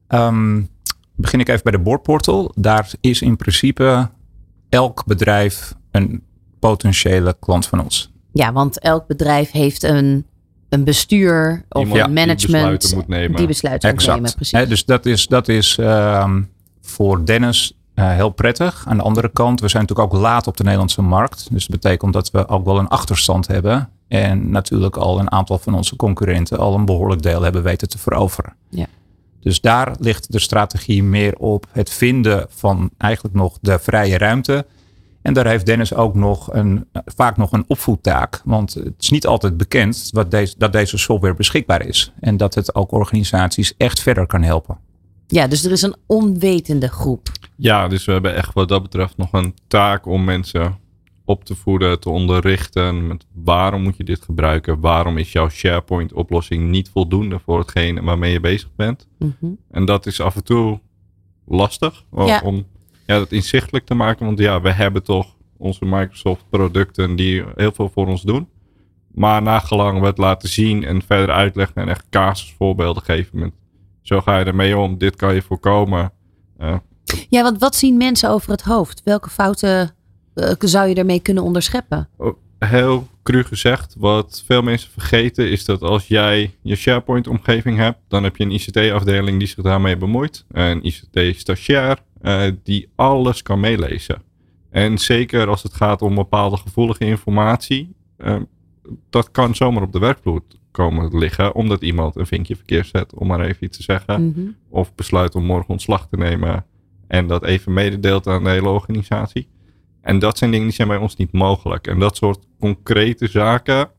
[0.09, 0.69] Um,
[1.15, 2.53] begin ik even bij de boardportal.
[2.55, 4.11] Daar is in principe
[4.69, 6.23] elk bedrijf een
[6.59, 8.13] potentiële klant van ons.
[8.33, 10.27] Ja, want elk bedrijf heeft een,
[10.69, 13.37] een bestuur of een management die besluiten moet nemen.
[13.37, 14.17] Die besluiten moet exact.
[14.17, 14.59] nemen, precies.
[14.59, 16.51] He, dus dat is, dat is um,
[16.81, 18.85] voor Dennis uh, heel prettig.
[18.89, 21.49] Aan de andere kant, we zijn natuurlijk ook laat op de Nederlandse markt.
[21.51, 23.89] Dus dat betekent dat we ook wel een achterstand hebben.
[24.09, 27.99] En natuurlijk al een aantal van onze concurrenten al een behoorlijk deel hebben weten te
[27.99, 28.55] veroveren.
[28.71, 28.87] Ja.
[29.41, 34.67] Dus daar ligt de strategie meer op het vinden van eigenlijk nog de vrije ruimte.
[35.27, 38.41] En daar heeft Dennis ook nog een, vaak nog een opvoedtaak.
[38.45, 42.13] Want het is niet altijd bekend wat deze, dat deze software beschikbaar is.
[42.21, 44.79] En dat het ook organisaties echt verder kan helpen.
[45.27, 47.29] Ja, dus er is een onwetende groep.
[47.57, 50.79] Ja, dus we hebben echt wat dat betreft nog een taak om mensen
[51.25, 53.07] op te voeden, te onderrichten.
[53.07, 54.81] Met waarom moet je dit gebruiken?
[54.81, 59.09] Waarom is jouw SharePoint oplossing niet voldoende voor hetgene waarmee je bezig bent?
[59.19, 59.59] Mm -hmm.
[59.71, 60.81] En dat is af en toe
[61.47, 62.41] lastig ja.
[62.45, 62.67] om
[63.07, 64.27] ja, dat inzichtelijk te maken.
[64.27, 68.49] Want ja, we hebben toch onze Microsoft producten die heel veel voor ons doen.
[69.13, 73.39] Maar nagelang we het laten zien en verder uitleggen en echt casusvoorbeelden geven.
[73.39, 73.53] Met,
[74.03, 76.13] zo ga je ermee om, dit kan je voorkomen.
[76.61, 76.77] Uh,
[77.29, 79.03] ja, want wat zien mensen over het hoofd?
[79.05, 79.91] Welke fouten
[80.35, 82.09] uh, zou je ermee kunnen onderscheppen?
[82.59, 88.23] Heel cru gezegd, wat veel mensen vergeten is dat als jij je SharePoint-omgeving hebt, dan
[88.23, 90.45] heb je een ICT-afdeling die zich daarmee bemoeit.
[90.51, 94.23] Een ICT-stagiair uh, die alles kan meelezen.
[94.71, 98.37] En zeker als het gaat om bepaalde gevoelige informatie, uh,
[99.11, 103.27] dat kan zomaar op de werkvloer komen liggen, omdat iemand een vinkje verkeerd zet, om
[103.27, 104.23] maar even iets te zeggen.
[104.23, 104.57] Mm -hmm.
[104.69, 106.65] Of besluit om morgen ontslag te nemen
[107.07, 109.49] en dat even mededeelt aan de hele organisatie.
[110.07, 111.87] En dat zijn dingen die zijn bij ons niet mogelijk.
[111.87, 113.91] En dat soort concrete zaken,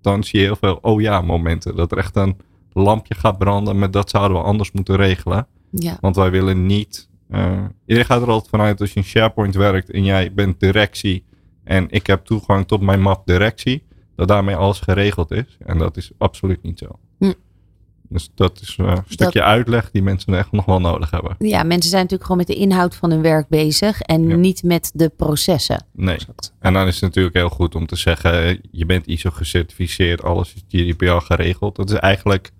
[0.00, 1.76] dan zie je heel veel oh ja momenten.
[1.76, 2.36] Dat er echt een
[2.72, 5.46] lampje gaat branden met dat zouden we anders moeten regelen.
[5.70, 5.98] Ja.
[6.00, 7.08] Want wij willen niet.
[7.30, 11.24] Uh, iedereen gaat er altijd vanuit als je in SharePoint werkt en jij bent directie
[11.64, 13.82] en ik heb toegang tot mijn map directie,
[14.16, 15.56] dat daarmee alles geregeld is.
[15.58, 16.98] En dat is absoluut niet zo.
[18.14, 21.34] Dus dat is uh, een stukje uitleg die mensen echt nog wel nodig hebben.
[21.38, 24.90] Ja, mensen zijn natuurlijk gewoon met de inhoud van hun werk bezig en niet met
[24.94, 25.84] de processen.
[25.92, 26.18] Nee.
[26.58, 30.54] En dan is het natuurlijk heel goed om te zeggen, je bent ISO gecertificeerd, alles
[30.54, 31.76] is GDPR geregeld.
[31.76, 32.52] Dat is eigenlijk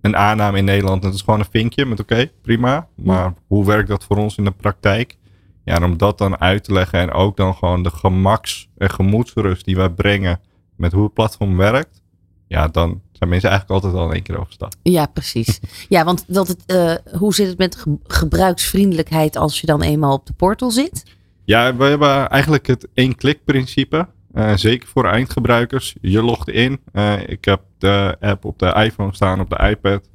[0.00, 1.02] een aanname in Nederland.
[1.02, 2.88] Dat is gewoon een vinkje met oké, prima.
[2.94, 5.16] Maar hoe werkt dat voor ons in de praktijk?
[5.64, 8.90] Ja, en om dat dan uit te leggen en ook dan gewoon de gemaks- en
[8.90, 10.40] gemoedsrust die wij brengen
[10.76, 12.02] met hoe het platform werkt.
[12.48, 14.72] Ja, dan zijn mensen eigenlijk altijd al in één keer overstap.
[14.82, 15.60] Ja, precies.
[15.88, 20.26] ja, want dat het, uh, hoe zit het met gebruiksvriendelijkheid als je dan eenmaal op
[20.26, 21.04] de portal zit?
[21.44, 24.06] Ja, we hebben eigenlijk het één-klik principe.
[24.34, 25.94] Uh, zeker voor eindgebruikers.
[26.00, 26.80] Je logt in.
[26.92, 30.08] Uh, ik heb de app op de iPhone staan, op de iPad.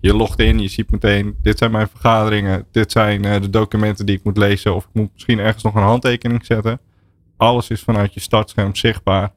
[0.00, 2.66] Je logt in, je ziet meteen, dit zijn mijn vergaderingen.
[2.70, 4.74] Dit zijn uh, de documenten die ik moet lezen.
[4.74, 6.80] Of ik moet misschien ergens nog een handtekening zetten.
[7.36, 9.32] Alles is vanuit je startscherm zichtbaar.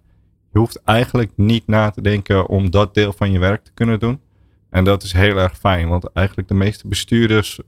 [0.51, 3.99] Je hoeft eigenlijk niet na te denken om dat deel van je werk te kunnen
[3.99, 4.19] doen.
[4.69, 7.59] En dat is heel erg fijn, want eigenlijk de meeste bestuurders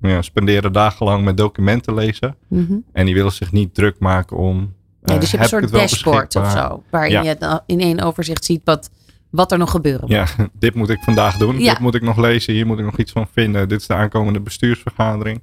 [0.00, 2.36] ja, spenderen dagenlang met documenten lezen.
[2.48, 2.84] Mm -hmm.
[2.92, 6.36] En die willen zich niet druk maken om Nee, dus je hebt een soort dashboard
[6.36, 6.82] of zo.
[6.90, 8.90] Waarin je in één overzicht ziet wat,
[9.30, 10.10] wat er nog gebeuren moet.
[10.10, 10.26] Ja,
[10.58, 11.56] dit moet ik vandaag doen.
[11.56, 12.54] Dit moet ik nog lezen.
[12.54, 13.68] Hier moet ik nog iets van vinden.
[13.68, 15.40] Dit is de aankomende bestuursvergadering.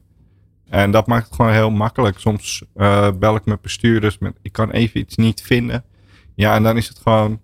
[0.70, 2.20] En dat maakt het gewoon heel makkelijk.
[2.20, 4.18] Soms uh, bel ik met bestuurders.
[4.18, 5.84] Met, ik kan even iets niet vinden.
[6.40, 7.42] Ja, en dan is het gewoon.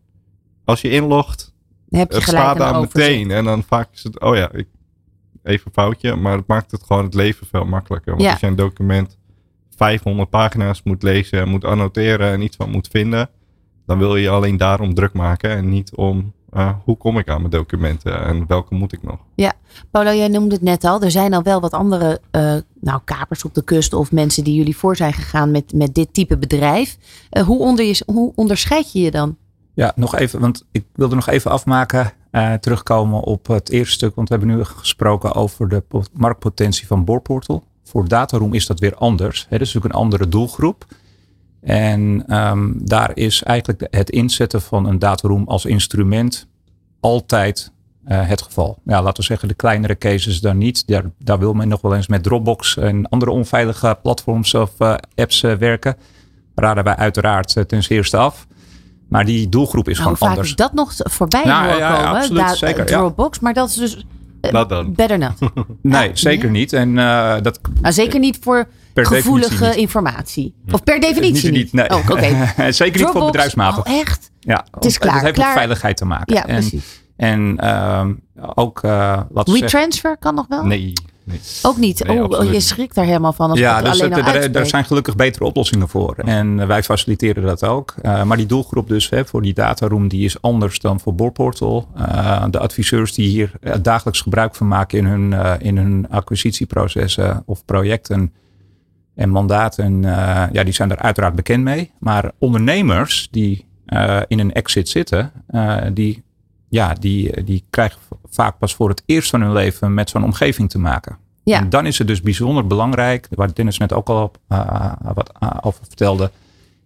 [0.63, 1.53] Als je inlogt.
[1.89, 3.31] Heb je het staat daar meteen.
[3.31, 4.19] En dan vaak is het.
[4.19, 4.67] Oh ja, ik,
[5.43, 6.15] even een foutje.
[6.15, 8.11] Maar het maakt het gewoon het leven veel makkelijker.
[8.11, 8.31] Want Ja.
[8.31, 9.17] als je een document
[9.75, 13.29] 500 pagina's moet lezen en moet annoteren en iets van moet vinden,
[13.85, 17.39] dan wil je alleen daarom druk maken en niet om uh, hoe kom ik aan
[17.39, 19.17] mijn documenten en welke moet ik nog.
[19.35, 19.53] Ja,
[19.91, 21.01] Paulo, jij noemde het net al.
[21.01, 24.55] Er zijn al wel wat andere uh, nou, kapers op de kust of mensen die
[24.55, 26.97] jullie voor zijn gegaan met, met dit type bedrijf.
[27.31, 29.37] Uh, hoe, onder je, hoe onderscheid je je dan?
[29.73, 34.15] Ja, nog even, want ik wilde nog even afmaken, uh, terugkomen op het eerste stuk.
[34.15, 37.63] Want we hebben nu gesproken over de marktpotentie van Boorportal.
[37.83, 39.41] Voor Dataroom is dat weer anders.
[39.49, 39.57] Hè?
[39.57, 40.85] Dat is natuurlijk een andere doelgroep.
[41.65, 46.47] En um, daar is eigenlijk het inzetten van een dataroom als instrument
[46.99, 47.71] altijd
[48.07, 48.79] uh, het geval.
[48.85, 50.87] Ja, laten we zeggen, de kleinere cases dan niet.
[50.87, 54.95] Daar, daar wil men nog wel eens met Dropbox en andere onveilige platforms of uh,
[55.15, 55.95] apps uh, werken.
[56.55, 58.47] Raden wij uiteraard ten eerste af.
[59.09, 60.49] Maar die doelgroep is nou, gewoon anders.
[60.49, 62.09] Is dat nog voorbij nou, ja, ja, komen?
[62.09, 64.05] absoluut, Da zeker, Dropbox, maar dat is dus
[64.51, 65.33] Not better not.
[65.81, 66.73] nee, zeker niet.
[66.73, 67.59] En uh, dat.
[67.81, 69.75] Nou, zeker niet voor per gevoelige niet.
[69.75, 70.53] informatie.
[70.71, 71.73] Of per definitie niet.
[71.73, 71.73] niet.
[71.73, 71.89] Nee.
[71.89, 72.71] Oh, okay.
[72.71, 73.85] zeker niet voor bedrijfsmatig.
[73.85, 74.31] Oh, echt?
[74.39, 75.13] Ja, het is klaar.
[75.13, 75.47] Het heeft klaar.
[75.47, 76.35] met veiligheid te maken.
[76.35, 77.03] Ja, en, precies.
[77.15, 78.05] En uh,
[78.55, 78.91] ook, uh,
[79.29, 80.65] laten we WeTransfer kan nog wel?
[80.65, 80.93] Nee.
[81.23, 81.39] nee.
[81.61, 82.03] Ook niet.
[82.07, 83.49] Nee, oh, je schrikt daar helemaal van.
[83.49, 86.15] Als ja, dus alleen het, al er, er, zijn gelukkig betere oplossingen voor.
[86.15, 87.93] En wij faciliteren dat ook.
[88.01, 91.87] Uh, maar die doelgroep dus hè, voor die dataroom die is anders dan voor Boorportal.
[91.97, 97.65] Uh, de adviseurs die hier dagelijks gebruik van maken in hun, in hun acquisitieprocessen of
[97.65, 98.33] projecten
[99.15, 100.01] en mandaten,
[100.51, 101.91] ja, die zijn er uiteraard bekend mee.
[101.99, 103.65] Maar ondernemers die
[104.27, 105.31] in een exit zitten,
[105.93, 106.23] die
[106.69, 107.99] ja, die, die krijgen
[108.29, 111.17] vaak pas voor het eerst van hun leven met zo'n omgeving te maken.
[111.43, 111.59] Ja.
[111.59, 115.31] En dan is het dus bijzonder belangrijk, waar Dennis net ook al op, uh, wat
[115.61, 116.31] over vertelde,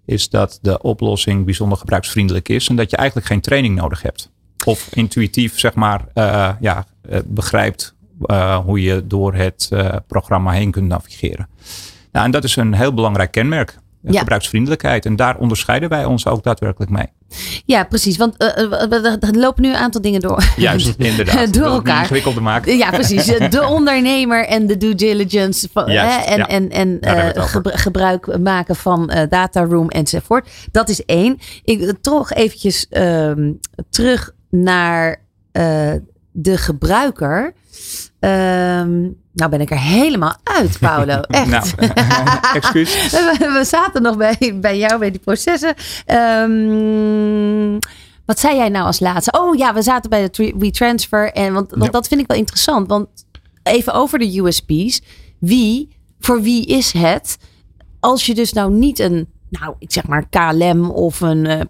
[0.06, 4.32] is dat de oplossing bijzonder gebruiksvriendelijk is en dat je eigenlijk geen training nodig hebt.
[4.66, 6.86] Of intuïtief, zeg maar, uh, ja,
[7.26, 7.96] begrijpt
[8.66, 9.70] hoe je door het
[10.08, 11.48] programma heen kunt navigeren.
[12.20, 13.78] Nou, en dat is een heel belangrijk kenmerk.
[14.02, 14.20] Ja.
[14.20, 15.06] Gebruiksvriendelijkheid.
[15.06, 17.06] En daar onderscheiden wij ons ook daadwerkelijk mee.
[17.66, 18.18] Ja, precies.
[18.18, 18.92] Want uh,
[19.24, 20.44] er lopen nu een aantal dingen door.
[20.56, 21.54] Juist, inderdaad.
[21.54, 22.02] door elkaar.
[22.02, 22.78] Ingewikkeld te maken.
[22.78, 23.26] Ja, precies.
[23.50, 25.68] De ondernemer en de due diligence.
[25.72, 26.48] Van, Juist, hè, en ja.
[26.48, 30.50] en, en uh, gebru gebruik maken van uh, data room enzovoort.
[30.72, 31.38] Dat is één.
[31.64, 33.32] Ik toch eventjes uh,
[33.90, 35.22] terug naar
[36.32, 37.54] de gebruiker.
[38.20, 41.20] Um, nou ben ik er helemaal uit, Paulo.
[41.28, 41.76] Echt.
[41.78, 43.10] nou, excuus.
[43.12, 45.76] we, we, zaten nog bij, bij jou bij die processen.
[46.08, 47.80] Um,
[48.26, 49.40] wat zei jij nou als laatste?
[49.40, 51.32] Oh ja, we zaten bij de WeTransfer.
[51.32, 51.90] En want, want ja.
[51.90, 52.88] dat vind ik wel interessant.
[52.88, 53.08] Want
[53.64, 55.02] even over de USP's.
[55.40, 57.38] Wie, voor wie is het?
[58.00, 61.62] Als je dus nou niet een, nou ik zeg maar KLM of een, uh,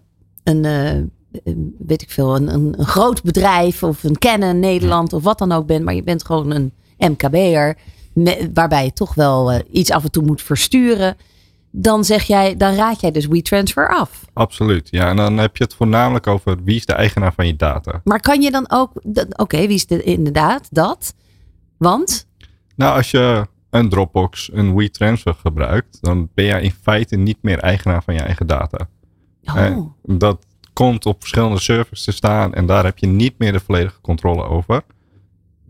[0.44, 5.24] een uh, weet ik veel, een, een, een, groot bedrijf of een Canon Nederland of
[5.24, 5.84] wat dan ook bent.
[5.84, 7.78] Maar je bent gewoon een MKB'er.
[8.54, 11.18] Waarbij je toch wel uh, iets af en toe moet versturen.
[11.72, 14.26] dan zeg jij, dan raad jij dus WeTransfer af.
[14.34, 15.10] Absoluut, ja.
[15.10, 18.02] En dan heb je het voornamelijk over wie is de eigenaar van je data.
[18.04, 18.92] Maar kan je dan ook,
[19.36, 21.14] oké, wie is de, inderdaad dat?
[21.78, 22.28] Want?
[22.76, 27.60] Nou, als je een Dropbox, een WeTransfer gebruikt, dan ben jij in feite niet meer
[27.60, 28.90] eigenaar van je eigen data.
[29.44, 29.92] Oh.
[30.04, 34.02] dat komt op verschillende servers te staan en daar heb je niet meer de volledige
[34.02, 34.84] controle over.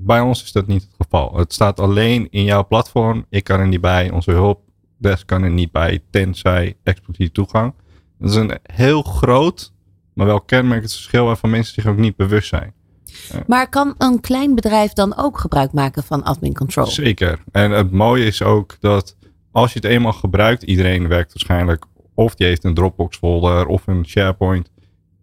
[0.02, 1.38] Bij ons is dat niet het geval.
[1.38, 3.26] Het staat alleen in jouw platform.
[3.30, 4.12] Ik kan er niet bij.
[4.12, 7.74] Onze hulpdesk kan er niet bij, tenzij expliciet toegang.
[8.20, 9.74] Dat is een heel groot,
[10.14, 12.74] maar wel kenmerkend verschil waarvan mensen zich ook niet bewust zijn.
[13.48, 16.86] Maar kan een klein bedrijf dan ook gebruik maken van admin control?
[16.86, 17.44] Zeker.
[17.52, 19.18] En het mooie is ook dat
[19.52, 23.88] als je het eenmaal gebruikt, iedereen werkt waarschijnlijk of die heeft een Dropbox folder of
[23.88, 24.72] een SharePoint.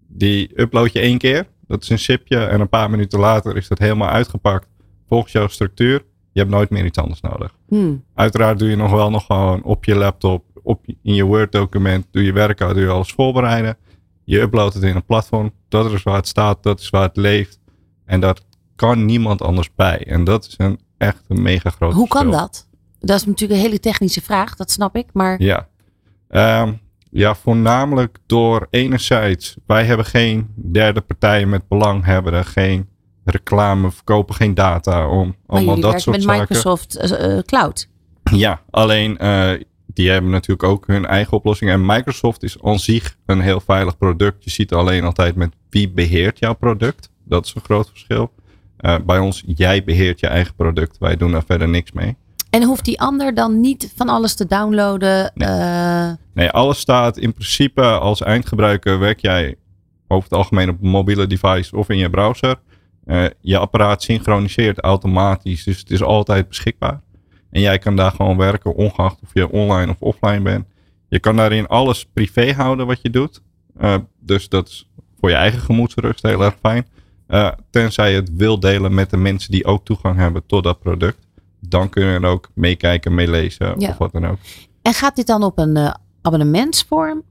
[0.09, 1.47] Die upload je één keer.
[1.67, 4.67] Dat is een chipje en een paar minuten later is dat helemaal uitgepakt
[5.09, 6.05] volgens jouw structuur.
[6.33, 7.55] Je hebt nooit meer iets anders nodig.
[7.69, 8.05] Hmm.
[8.15, 12.07] Uiteraard doe je nog wel nog gewoon op je laptop, op, in je Word document,
[12.11, 13.77] doe je werk uit, doe je alles voorbereiden.
[14.25, 15.53] Je uploadt het in een platform.
[15.69, 17.61] Dat is waar het staat, dat is waar het leeft.
[18.05, 18.37] En daar
[18.77, 20.07] kan niemand anders bij.
[20.07, 22.69] En dat is een echt een mega groot Hoe kan dat?
[23.01, 25.07] Dat is natuurlijk een hele technische vraag, dat snap ik.
[25.13, 25.43] Maar...
[25.43, 25.69] Ja.
[26.29, 26.73] Ehm,
[27.17, 32.89] ja, voornamelijk door enerzijds, wij hebben geen derde partijen met belanghebbenden, geen
[33.25, 36.41] reclame, verkopen geen data om allemaal dat soort met zaken.
[36.41, 37.89] Microsoft uh, Cloud.
[38.33, 39.51] Ja, alleen uh,
[39.87, 41.71] die hebben natuurlijk ook hun eigen oplossing.
[41.71, 44.45] En Microsoft is aan zich een heel veilig product.
[44.45, 47.11] Je ziet alleen altijd met wie beheert jouw product.
[47.25, 48.33] Dat is een groot verschil.
[48.81, 50.99] Uh, bij ons, jij beheert je eigen product.
[50.99, 52.17] Wij doen daar verder niks mee.
[52.57, 55.31] En hoeft die ander dan niet van alles te downloaden?
[55.35, 56.11] Nee, uh...
[56.35, 59.57] nee alles staat in principe als eindgebruiker werk jij
[60.09, 62.57] over het algemeen op een mobiele device of in je browser.
[63.07, 67.01] Uh, je apparaat synchroniseert automatisch, dus het is altijd beschikbaar.
[67.51, 70.67] En jij kan daar gewoon werken, ongeacht of je online of offline bent.
[71.09, 73.43] Je kan daarin alles privé houden wat je doet.
[73.81, 74.89] Uh, dus dat is
[75.21, 76.87] voor je eigen gemoedsrust heel erg fijn.
[77.29, 80.81] Uh, tenzij je het wil delen met de mensen die ook toegang hebben tot dat
[80.81, 81.26] product.
[81.61, 83.89] Dan kunnen we er ook meekijken, meelezen ja.
[83.89, 84.39] of wat dan ook.
[84.83, 87.23] En gaat dit dan op een uh, abonnementsvorm?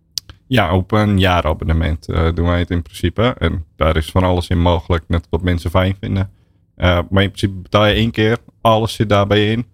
[0.48, 3.36] Ja, op een jaarabonnement uh, doen wij het in principe.
[3.38, 6.32] En daar is van alles in mogelijk, net wat mensen fijn vinden.
[6.76, 9.66] maar in principe betaal je één keer, alles zit daarbij in.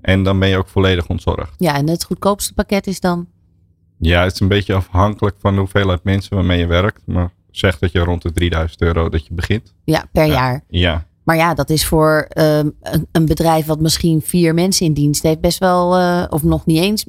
[0.00, 1.54] En dan ben je ook volledig ontzorgd.
[1.56, 3.26] Ja, en het goedkoopste pakket is dan?
[3.98, 7.02] Ja, het is een beetje afhankelijk van de hoeveelheid mensen waarmee je werkt.
[7.06, 9.74] Maar zeg dat je rond de 3000 euro dat je begint.
[9.84, 10.64] Ja, per jaar.
[10.68, 11.06] Ja.
[11.28, 15.22] Maar ja, dat is voor um, een, een, bedrijf wat misschien vier mensen in dienst
[15.22, 17.06] heeft best wel, uh, of nog niet eens.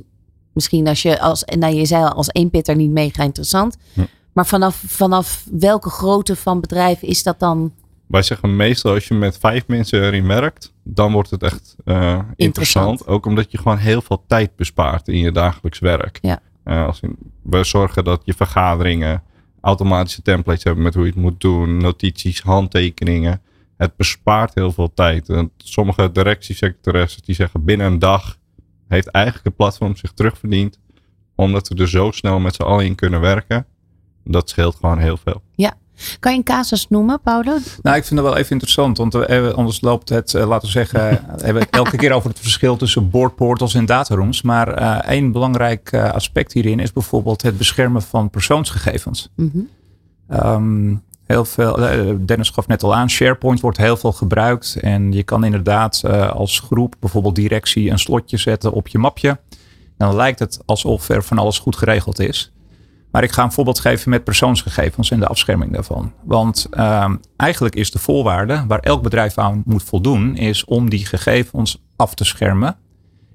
[0.53, 3.77] Misschien als je als, nou je zei al, als één pitter niet mega interessant.
[3.93, 4.01] Hm.
[4.33, 7.73] Maar vanaf, vanaf welke grootte van bedrijf is dat dan?
[8.07, 11.95] Wij zeggen meestal als je met vijf mensen erin werkt, dan wordt het echt uh,
[11.95, 12.35] interessant.
[12.37, 13.07] interessant.
[13.07, 16.19] Ook omdat je gewoon heel veel tijd bespaart in je dagelijks werk.
[16.21, 16.41] Ja.
[16.65, 19.23] Uh, als in, we zorgen dat je vergaderingen
[19.61, 23.41] automatische templates hebben met hoe je het moet doen, notities, handtekeningen.
[23.79, 25.29] Het bespaart heel veel tijd.
[25.29, 28.37] En sommige directiesecretaressen die zeggen binnen een dag
[28.87, 30.79] heeft eigenlijk het platform zich terugverdiend.
[31.35, 33.65] Omdat we er zo snel met z'n allen in kunnen werken.
[34.23, 35.41] Dat scheelt gewoon heel veel.
[35.55, 35.73] Ja.
[36.19, 37.57] Kan je een casus noemen, Paulo?
[37.81, 38.97] Nou, ik vind dat wel even interessant.
[38.97, 42.29] Want we, anders loopt het, uh, laten we zeggen, we hebben het elke keer over
[42.29, 44.41] het verschil tussen boardportals en datarooms.
[44.41, 49.29] Maar uh, één belangrijk uh, aspect hierin is bijvoorbeeld het beschermen van persoonsgegevens.
[49.35, 49.69] Mm -hmm.
[50.39, 51.03] um,
[51.35, 51.75] veel,
[52.25, 54.77] Dennis gaf net al aan, SharePoint wordt heel veel gebruikt.
[54.81, 59.39] En je kan inderdaad als groep, bijvoorbeeld directie, een slotje zetten op je mapje.
[59.97, 62.51] Dan lijkt het alsof er van alles goed geregeld is.
[63.11, 66.13] Maar ik ga een voorbeeld geven met persoonsgegevens en de afscherming daarvan.
[66.23, 71.05] Want uh, eigenlijk is de voorwaarde waar elk bedrijf aan moet voldoen, is om die
[71.05, 72.77] gegevens af te schermen.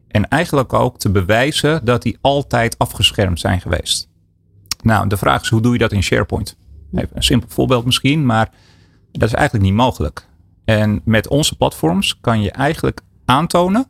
[0.09, 4.09] En eigenlijk ook te bewijzen dat die altijd afgeschermd zijn geweest.
[4.83, 6.57] Nou, de vraag is hoe doe je dat in SharePoint?
[6.94, 8.50] Even een simpel voorbeeld misschien, maar
[9.12, 10.28] dat is eigenlijk niet mogelijk.
[10.64, 13.87] En met onze platforms kan je eigenlijk aantonen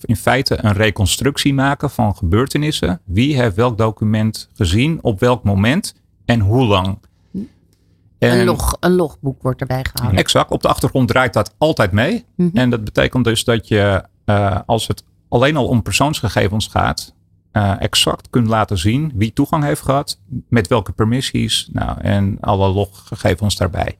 [0.00, 3.00] in feite een reconstructie maken van gebeurtenissen.
[3.04, 6.98] Wie heeft welk document gezien, op welk moment en hoe lang.
[8.18, 10.20] En, een, log, een logboek wordt erbij gehouden.
[10.20, 10.50] Exact.
[10.50, 12.24] Op de achtergrond draait dat altijd mee.
[12.36, 12.60] Mm -hmm.
[12.60, 17.14] En dat betekent dus dat je, uh, als het alleen al om persoonsgegevens gaat,
[17.56, 22.68] uh, exact kunt laten zien wie toegang heeft gehad, met welke permissies nou, en alle
[22.68, 23.98] loggegevens daarbij.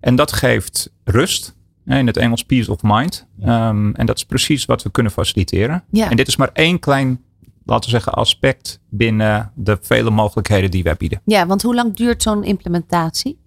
[0.00, 3.26] En dat geeft rust in het Engels peace of mind.
[3.40, 5.84] Um, en dat is precies wat we kunnen faciliteren.
[5.90, 6.10] Ja.
[6.10, 7.20] En dit is maar één klein,
[7.64, 11.20] laten we zeggen, aspect binnen de vele mogelijkheden die wij bieden.
[11.24, 13.38] Ja, want hoe lang duurt zo'n implementatie?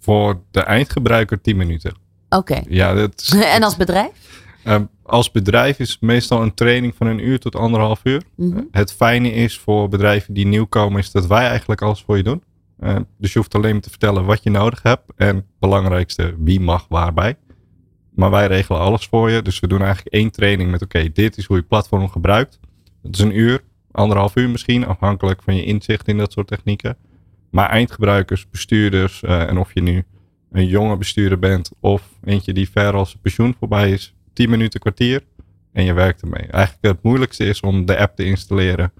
[0.00, 1.94] Voor de eindgebruiker 10 minuten.
[2.28, 2.36] Oké.
[2.36, 2.64] Okay.
[2.68, 4.43] Ja, dat is, en als bedrijf?
[4.64, 8.22] Ehm, als bedrijf is meestal een training van een uur tot anderhalf uur.
[8.36, 8.62] Mhm.
[8.70, 12.22] Het fijne is voor bedrijven die nieuw komen, is dat wij eigenlijk alles voor je
[12.22, 12.42] doen.
[12.80, 15.12] Ehm, dus je hoeft alleen maar te vertellen wat je nodig hebt.
[15.16, 17.36] En het belangrijkste, wie mag waarbij.
[18.14, 19.42] Maar wij regelen alles voor je.
[19.42, 22.60] Dus we doen eigenlijk één training met oké, dit is hoe je platform gebruikt.
[23.02, 23.60] Dat is een uur,
[23.90, 26.96] anderhalf uur misschien, afhankelijk van je inzicht in dat soort technieken.
[27.50, 30.04] Maar eindgebruikers, bestuurders eh, en of je nu
[30.52, 34.80] een jonge bestuurder bent of eentje die ver als zijn pensioen voorbij is, 10 minuten
[34.80, 35.22] kwartier
[35.72, 36.46] en je werkt ermee.
[36.46, 38.92] Eigenlijk het moeilijkste is om de app te installeren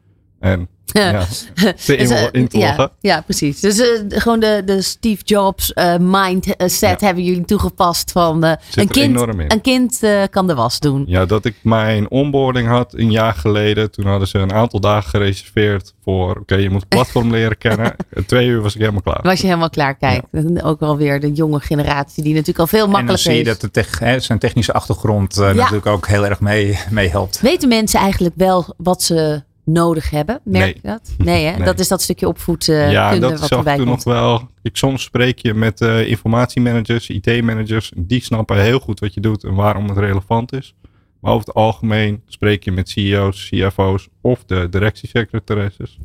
[0.45, 1.25] en ja,
[1.55, 3.61] te Dus, eh, in, ja, ja, precies.
[3.61, 7.07] Dus eh, gewoon de, de Steve Jobs eh, mindset Ja.
[7.07, 11.05] hebben jullie toegepast van eh, een kind, een kind kan de was doen.
[11.07, 13.91] Ja, dat ik mijn onboarding had een jaar geleden.
[13.91, 17.97] Toen hadden ze een aantal dagen gereserveerd voor, oké, je moet het platform leren kennen.
[18.27, 19.21] Twee uur was ik helemaal klaar.
[19.23, 19.95] Was je helemaal klaar?
[19.95, 20.23] Kijk,
[20.63, 23.51] ook wel weer de jonge generatie die natuurlijk al veel En dan makkelijker zie je
[23.51, 23.59] is.
[23.59, 25.53] dat de tech, hè, zijn technische achtergrond Ja.
[25.53, 27.41] natuurlijk ook heel erg mee, mee helpt.
[27.41, 30.41] Weten mensen eigenlijk wel wat ze nodig hebben?
[30.45, 30.75] Merk Nee.
[30.83, 31.15] je dat?
[31.19, 31.53] Nee, hè?
[31.57, 31.65] Nee.
[31.65, 33.89] dat is dat stukje opvoeden ja, dat is wat erbij komt.
[33.89, 34.49] nog wel.
[34.63, 37.93] Ik, soms spreek je met eh, informatiemanagers, IT-managers.
[37.97, 40.75] Die snappen heel goed wat je doet en waarom het relevant is.
[41.21, 45.99] Maar over het algemeen spreek je met CEO's, CFO's of de directiesecretaresses.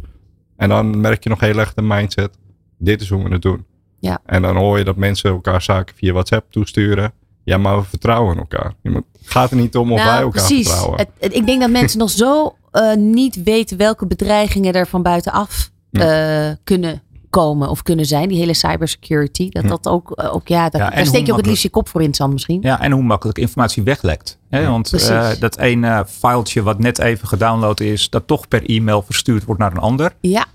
[0.58, 2.38] En dan merk je nog heel erg de mindset.
[2.78, 3.66] Dit is hoe we het doen.
[4.00, 4.20] Ja.
[4.26, 7.12] En dan hoor je dat mensen elkaar zaken via WhatsApp toesturen.
[7.50, 8.74] Ja, maar we vertrouwen elkaar.
[8.82, 10.68] Je moet- Het gaat er niet om of wij elkaar Nou, precies.
[10.68, 11.00] vertrouwen.
[11.00, 15.02] Het, het- ik denk dat mensen nog zo eh, niet weten welke bedreigingen er van
[15.04, 18.30] buitenaf eh, kunnen komen of kunnen zijn.
[18.30, 19.50] Die hele cybersecurity.
[19.50, 19.70] Dat Ja.
[19.70, 21.88] dat ook, eh, ook ja, dat, Ja, daar steek je ook het liefst je kop
[21.90, 22.62] voor in het zand misschien.
[22.62, 24.38] Ja, en hoe makkelijk informatie weglekt.
[24.50, 24.60] Hè?
[24.60, 25.10] Ja, Want precies.
[25.10, 29.62] eh, dat ene filetje wat net even gedownload is, dat toch per e-mail verstuurd wordt
[29.62, 30.14] naar een ander.
[30.22, 30.46] Ja,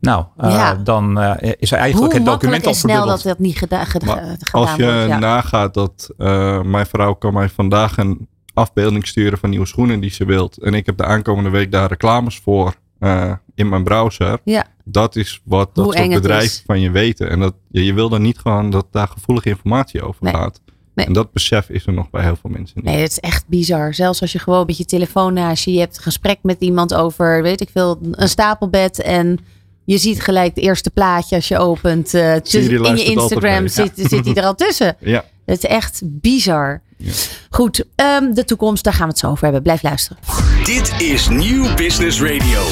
[0.00, 0.74] Nou, eh, Ja.
[0.74, 4.06] dan eh, is er eigenlijk hoe het document al snel dat dat niet geda geda-
[4.06, 5.06] Maar gedaan Als je wordt.
[5.08, 5.18] Ja.
[5.18, 10.10] nagaat dat eh, mijn vrouw kan mij vandaag een afbeelding sturen van nieuwe schoenen die
[10.10, 10.58] ze wilt.
[10.62, 14.38] En ik heb de aankomende week daar reclames voor eh, in mijn browser.
[14.44, 14.64] Ja.
[14.84, 17.30] Dat is wat dat Hoe soort bedrijven van je weten.
[17.30, 20.34] En dat, je, je wil dan niet gewoon dat daar gevoelige informatie over Nee.
[20.34, 20.60] gaat.
[20.94, 21.06] Nee.
[21.06, 22.84] En dat besef is er nog bij heel veel mensen niet.
[22.84, 23.94] Nee, het is echt bizar.
[23.94, 26.94] Zelfs als je gewoon met je telefoon naast je, je hebt een gesprek met iemand
[26.94, 29.38] over, weet ik veel, een stapelbed en
[29.84, 32.14] je ziet gelijk het eerste plaatje als je opent.
[32.14, 34.96] eh, tussen- in je Instagram zit, zit die er al tussen.
[35.00, 36.80] Ja, Het is echt bizar.
[36.96, 37.12] Ja.
[37.50, 39.62] Goed, ehm, de toekomst, daar gaan we het zo over hebben.
[39.62, 40.18] Blijf luisteren.
[40.64, 42.62] Dit is Nieuw Business Radio.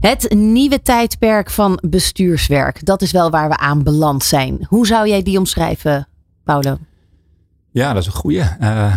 [0.00, 4.66] Het nieuwe tijdperk van bestuurswerk, dat is wel waar we aan beland zijn.
[4.68, 6.08] Hoe zou jij die omschrijven,
[6.44, 6.78] Paulo?
[7.70, 8.40] Ja, dat is een goeie.
[8.60, 8.96] Eh,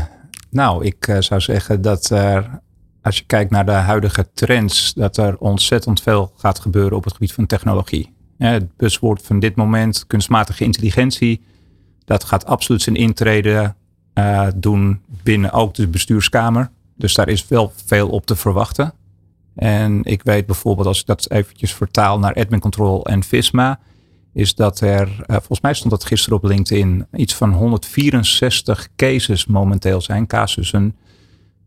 [0.50, 2.62] nou, ik eh, zou zeggen dat er,
[3.08, 7.14] als je kijkt naar de huidige trends, dat er ontzettend veel gaat gebeuren op het
[7.14, 8.14] gebied van technologie.
[8.38, 11.42] Het buzzwoord van dit moment, kunstmatige intelligentie,
[12.06, 13.76] dat gaat absoluut zijn intrede
[14.14, 16.70] eh, doen binnen ook de bestuurskamer.
[16.96, 18.94] Dus daar is wel veel op te verwachten.
[19.56, 23.80] En ik weet bijvoorbeeld, als ik dat eventjes vertaal naar admin control en Visma,
[24.34, 29.46] is dat er, eh, volgens mij stond dat gisteren op LinkedIn, iets van 164 cases
[29.46, 30.96] momenteel zijn, casussen,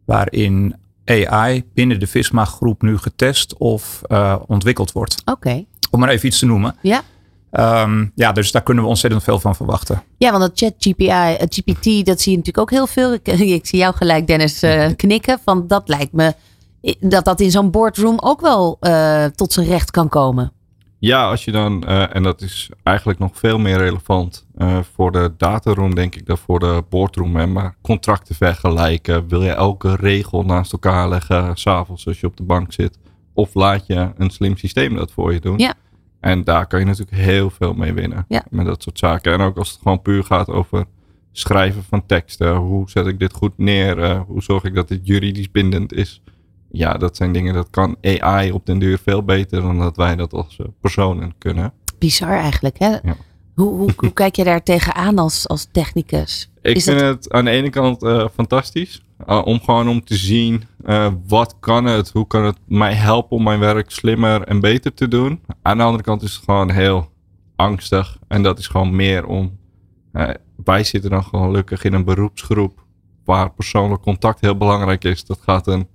[0.04, 0.74] waarin
[1.10, 5.22] AI binnen de Visma groep nu getest of eh, ontwikkeld wordt.
[5.24, 5.64] Oké.
[5.90, 6.76] Om maar even iets te noemen.
[6.82, 7.02] Ja.
[7.50, 10.02] Ehm, ja, dus daar kunnen we ontzettend veel van verwachten.
[10.18, 13.12] Ja, want dat chat GPI, eh, GPT, dat zie je natuurlijk ook heel veel.
[13.12, 15.38] Ik, ik zie jou gelijk, Dennis, eh, knikken.
[15.44, 16.34] Van dat lijkt me
[17.00, 18.78] dat dat in zo'n boardroom ook wel
[19.34, 20.52] tot zijn recht kan komen.
[21.00, 25.12] Ja, als je dan, eh, en dat is eigenlijk nog veel meer relevant eh, voor
[25.12, 27.36] de dataroom, denk ik, dan voor de boardroom.
[27.36, 32.36] Hè, maar contracten vergelijken, wil je elke regel naast elkaar leggen, s'avonds als je op
[32.36, 32.98] de bank zit.
[33.32, 35.58] Of laat je een slim systeem dat voor je doen.
[35.58, 35.74] Ja.
[36.20, 38.24] En daar kan je natuurlijk heel veel mee winnen.
[38.28, 38.44] Ja.
[38.50, 39.32] Met dat soort zaken.
[39.32, 40.84] En ook als het gewoon puur gaat over
[41.32, 42.54] schrijven van teksten.
[42.54, 43.98] Hoe zet ik dit goed neer?
[43.98, 46.22] Eh, hoe zorg ik dat dit juridisch bindend is?
[46.72, 50.16] Ja, dat zijn dingen, dat kan AI op den duur veel beter dan dat wij
[50.16, 51.72] dat als eh, personen kunnen.
[51.98, 52.88] Bizar eigenlijk, hè?
[52.90, 53.16] Ja.
[53.54, 56.50] Hoe, hoe, hoe kijk je daar tegenaan als, als technicus?
[56.62, 59.02] Ik Is vind dat- het aan de ene kant eh, fantastisch.
[59.28, 63.36] Uh, om gewoon om te zien uh, wat kan het, hoe kan het mij helpen
[63.36, 65.40] om mijn werk slimmer en beter te doen.
[65.62, 67.08] Aan de andere kant is het gewoon heel
[67.56, 68.18] angstig.
[68.28, 69.58] En dat is gewoon meer om.
[70.64, 72.84] Wij zitten dan gewoon gelukkig in een beroepsgroep
[73.24, 75.24] waar persoonlijk contact heel belangrijk is.
[75.24, 75.88] Dat gaat een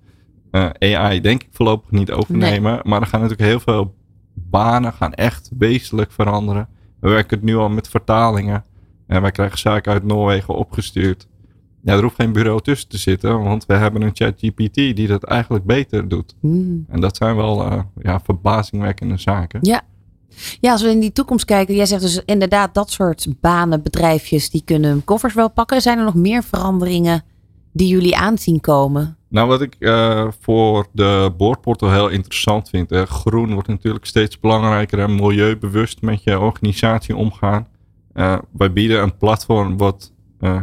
[0.80, 2.72] AI denk ik voorlopig niet overnemen.
[2.74, 2.82] Nee.
[2.84, 3.96] Maar er gaan natuurlijk heel veel
[4.34, 6.68] banen gaan echt wezenlijk veranderen.
[7.00, 8.66] We werken het nu al met vertalingen.
[9.08, 11.28] En wij krijgen zaken uit Noorwegen opgestuurd.
[11.82, 15.24] Ja, er hoeft geen bureau tussen te zitten, want we hebben een ChatGPT die dat
[15.24, 16.36] eigenlijk beter doet.
[16.40, 16.86] Hmm.
[16.90, 19.60] En dat zijn wel uh, ja, verbazingwekkende zaken.
[19.62, 19.82] Ja.
[20.60, 24.50] Ja, als we in die toekomst kijken, jij zegt dus inderdaad dat soort banen, bedrijfjes,
[24.50, 25.82] die kunnen koffers wel pakken.
[25.82, 27.24] Zijn er nog meer veranderingen
[27.76, 29.18] die jullie aanzien komen?
[29.30, 32.90] Nou, wat ik uh, voor de boordportal heel interessant vind.
[32.90, 37.68] Hè, groen wordt natuurlijk steeds belangrijker en milieubewust met je organisatie omgaan.
[38.14, 40.62] Uh, wij bieden een platform wat uh,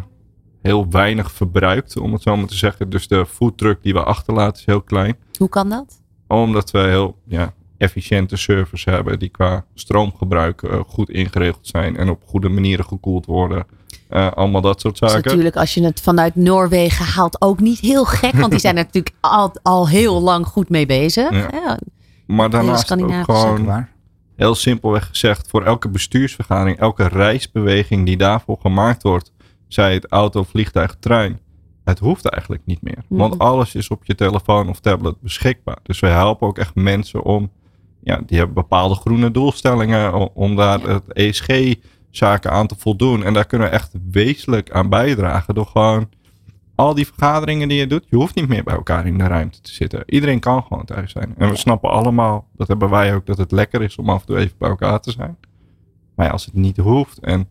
[0.62, 2.90] heel weinig verbruikt, om het zo maar te zeggen.
[2.90, 5.16] Dus de foodtruck die we achterlaten is heel klein.
[5.38, 6.02] Hoe kan dat?
[6.26, 12.22] Omdat we heel ja, efficiënte servers hebben die qua stroomgebruik goed ingeregeld zijn en op
[12.26, 13.66] goede manieren gekoeld worden.
[14.10, 15.16] Uh, allemaal dat soort zaken.
[15.16, 18.32] Dus natuurlijk, als je het vanuit Noorwegen haalt, ook niet heel gek.
[18.32, 21.30] Want die zijn er natuurlijk al, al heel lang goed mee bezig.
[21.30, 21.48] Ja.
[21.52, 21.78] Ja,
[22.26, 23.92] Maar daarnaast ook gewoon Waar?
[24.36, 29.32] heel simpelweg gezegd, voor elke bestuursvergadering, elke reisbeweging die daarvoor gemaakt wordt,
[29.68, 31.40] zij het auto, vliegtuig, trein,
[31.84, 33.04] het hoeft eigenlijk niet meer.
[33.08, 35.78] Want alles is op je telefoon of tablet beschikbaar.
[35.82, 37.50] Dus wij helpen ook echt mensen om,
[38.02, 41.02] ja, die hebben bepaalde groene doelstellingen, om daar het
[42.12, 43.24] ESG-zaken aan te voldoen.
[43.24, 46.08] En daar kunnen we echt wezenlijk aan bijdragen door gewoon
[46.74, 49.60] al die vergaderingen die je doet, je hoeft niet meer bij elkaar in de ruimte
[49.60, 50.02] te zitten.
[50.06, 51.34] Iedereen kan gewoon thuis zijn.
[51.36, 54.26] En we snappen allemaal, dat hebben wij ook, dat het lekker is om af en
[54.26, 55.36] toe even bij elkaar te zijn.
[56.14, 57.48] Maar als het niet hoeft en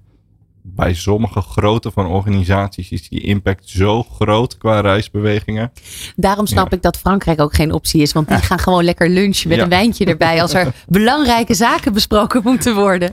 [0.64, 5.72] bij sommige grootte van organisaties is die impact zo groot qua reisbewegingen.
[6.16, 6.76] Daarom snap Ja.
[6.78, 8.12] ik dat Frankrijk ook geen optie is.
[8.14, 9.64] Want die gaan gewoon lekker lunchen met Ja.
[9.64, 10.42] een wijntje erbij.
[10.42, 13.12] Als er belangrijke zaken besproken moeten worden.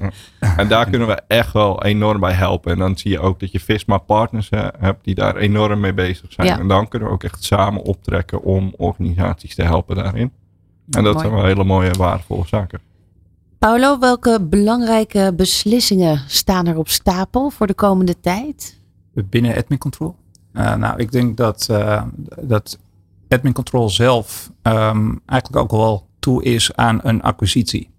[0.56, 2.72] En daar kunnen we echt wel enorm bij helpen.
[2.72, 6.32] En dan zie je ook dat je Visma partners hebt die daar enorm mee bezig
[6.32, 6.46] zijn.
[6.46, 6.58] Ja.
[6.58, 10.32] En dan kunnen we ook echt samen optrekken om organisaties te helpen daarin.
[10.90, 11.18] En dat Mooi.
[11.26, 12.80] zijn wel hele mooie waardevolle zaken.
[13.58, 18.80] Paulo, welke belangrijke beslissingen staan er op stapel voor de komende tijd?
[19.14, 20.16] binnen admin control?
[20.52, 22.02] Eh, nou, ik denk dat, eh,
[22.40, 22.78] dat
[23.28, 27.90] admin control zelf ehm, eigenlijk ook wel toe is aan een acquisitie.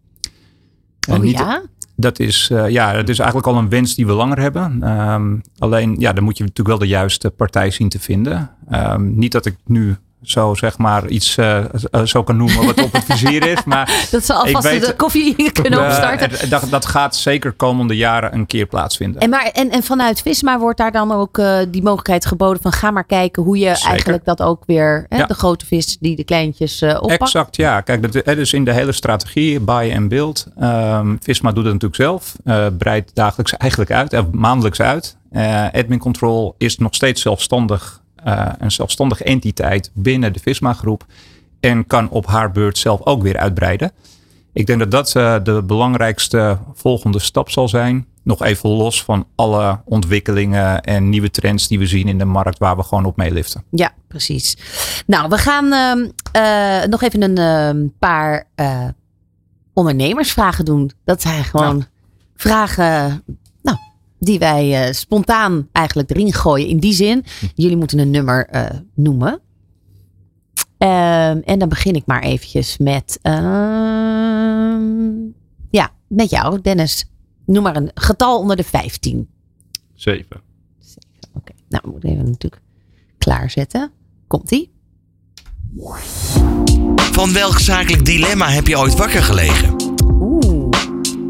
[1.08, 1.62] En Oh niet- ja?
[1.96, 4.84] Dat is, eh, ja, dat is eigenlijk al een wens die we langer hebben.
[4.84, 8.52] Ehm, alleen, ja, dan moet je natuurlijk wel de juiste partij zien te vinden.
[8.70, 11.58] Ehm, niet dat ik nu zo zeg maar iets eh,
[11.92, 13.64] eh, zo kan noemen wat op het vizier is.
[13.64, 16.50] Maar Dat ze alvast weet- de koffie kunnen eh, opstarten.
[16.50, 19.22] dat, dat gaat zeker komende jaren een keer plaatsvinden.
[19.22, 22.92] En, maar, en, en vanuit Visma wordt daar dan ook die mogelijkheid geboden van ga
[22.92, 23.90] maar kijken hoe je Zeker.
[23.90, 25.26] eigenlijk dat ook weer, hè, Ja.
[25.26, 27.22] de grote vis die de kleintjes oppakt.
[27.22, 27.82] Exact, ja.
[27.82, 30.46] Kijk, dat dat is in de hele strategie, buy en build.
[30.60, 32.36] Ehm, Visma doet het natuurlijk zelf.
[32.78, 35.18] breidt dagelijks eigenlijk uit, maandelijks uit.
[35.72, 37.99] Admin Control is nog steeds zelfstandig,
[38.58, 41.06] een zelfstandige entiteit binnen de Visma groep.
[41.60, 43.92] En kan op haar beurt zelf ook weer uitbreiden.
[44.54, 48.08] Ik denk dat dat eh, de belangrijkste volgende stap zal zijn.
[48.24, 52.58] Nog even los van alle ontwikkelingen en nieuwe trends die we zien in de markt
[52.58, 53.64] waar we gewoon op meeliften.
[53.70, 54.58] Ja, precies.
[55.06, 58.88] Nou, we gaan ehm, eh, nog even een ehm, paar eh,
[59.74, 60.92] ondernemersvragen doen.
[61.06, 61.86] Dat zijn gewoon
[62.36, 63.20] vragen nou,
[64.20, 66.68] die wij eh, spontaan eigenlijk erin gooien.
[66.68, 67.24] In die zin,
[67.56, 69.42] jullie moeten een nummer eh, noemen.
[70.78, 75.12] Ehm, en dan begin ik maar eventjes met, ehm,
[75.70, 77.10] ja, met jou, Dennis.
[77.46, 79.30] Noem maar een getal onder de 15.
[79.94, 80.42] Zeven.
[81.34, 82.62] Oké, nou, we moeten even natuurlijk
[83.18, 83.92] klaarzetten.
[84.28, 84.72] Komt-ie?
[86.96, 89.76] Van welk zakelijk dilemma heb je ooit wakker gelegen?
[90.20, 90.70] Oeh.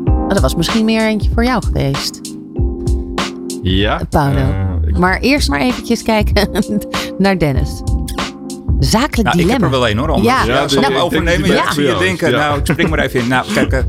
[0.06, 2.39] Oh, dat was misschien meer eentje voor jou geweest.
[3.62, 4.02] Ja.
[4.10, 4.38] Paulo.
[4.38, 6.50] eh, ik- Maar eerst maar eventjes kijken
[7.18, 7.82] naar Dennis.
[8.80, 9.66] Zakelijk Nou, ik heb dilemma.
[9.66, 10.12] er wel een hoor.
[10.12, 10.46] Anders.
[10.46, 10.68] Ja.
[10.90, 11.44] Ja, overnemen?
[11.44, 12.30] die Ja, je denken.
[12.32, 12.38] Ja.
[12.38, 13.28] Nou, ik spring maar even in.
[13.28, 13.80] Nou, kijk, eh,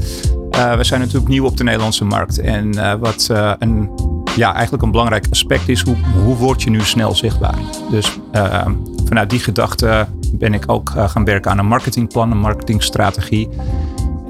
[0.72, 2.38] eh, we zijn natuurlijk nieuw op de Nederlandse markt.
[2.38, 3.90] En eh, wat eh, een,
[4.36, 7.54] ja, eigenlijk een belangrijk aspect is, hoe, hoe word je nu snel zichtbaar?
[7.90, 8.66] Dus eh,
[9.06, 13.48] vanuit die gedachte ben ik ook eh, gaan werken aan een marketingplan, een marketingstrategie.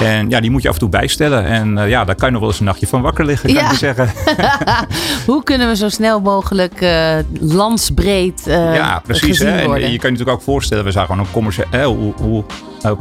[0.01, 1.45] En ja, die moet je af en toe bijstellen.
[1.45, 3.63] En eh, ja, daar kan je nog wel eens een nachtje van wakker liggen, kan
[3.63, 3.71] Ja.
[3.71, 4.11] ik zeggen.
[5.27, 9.39] Hoe kunnen we zo snel mogelijk eh landsbreed eh ja, precies.
[9.39, 9.51] Hè?
[9.51, 12.45] En je kan je natuurlijk ook voorstellen, we zijn gewoon een commerciële, hè, hoe, hoe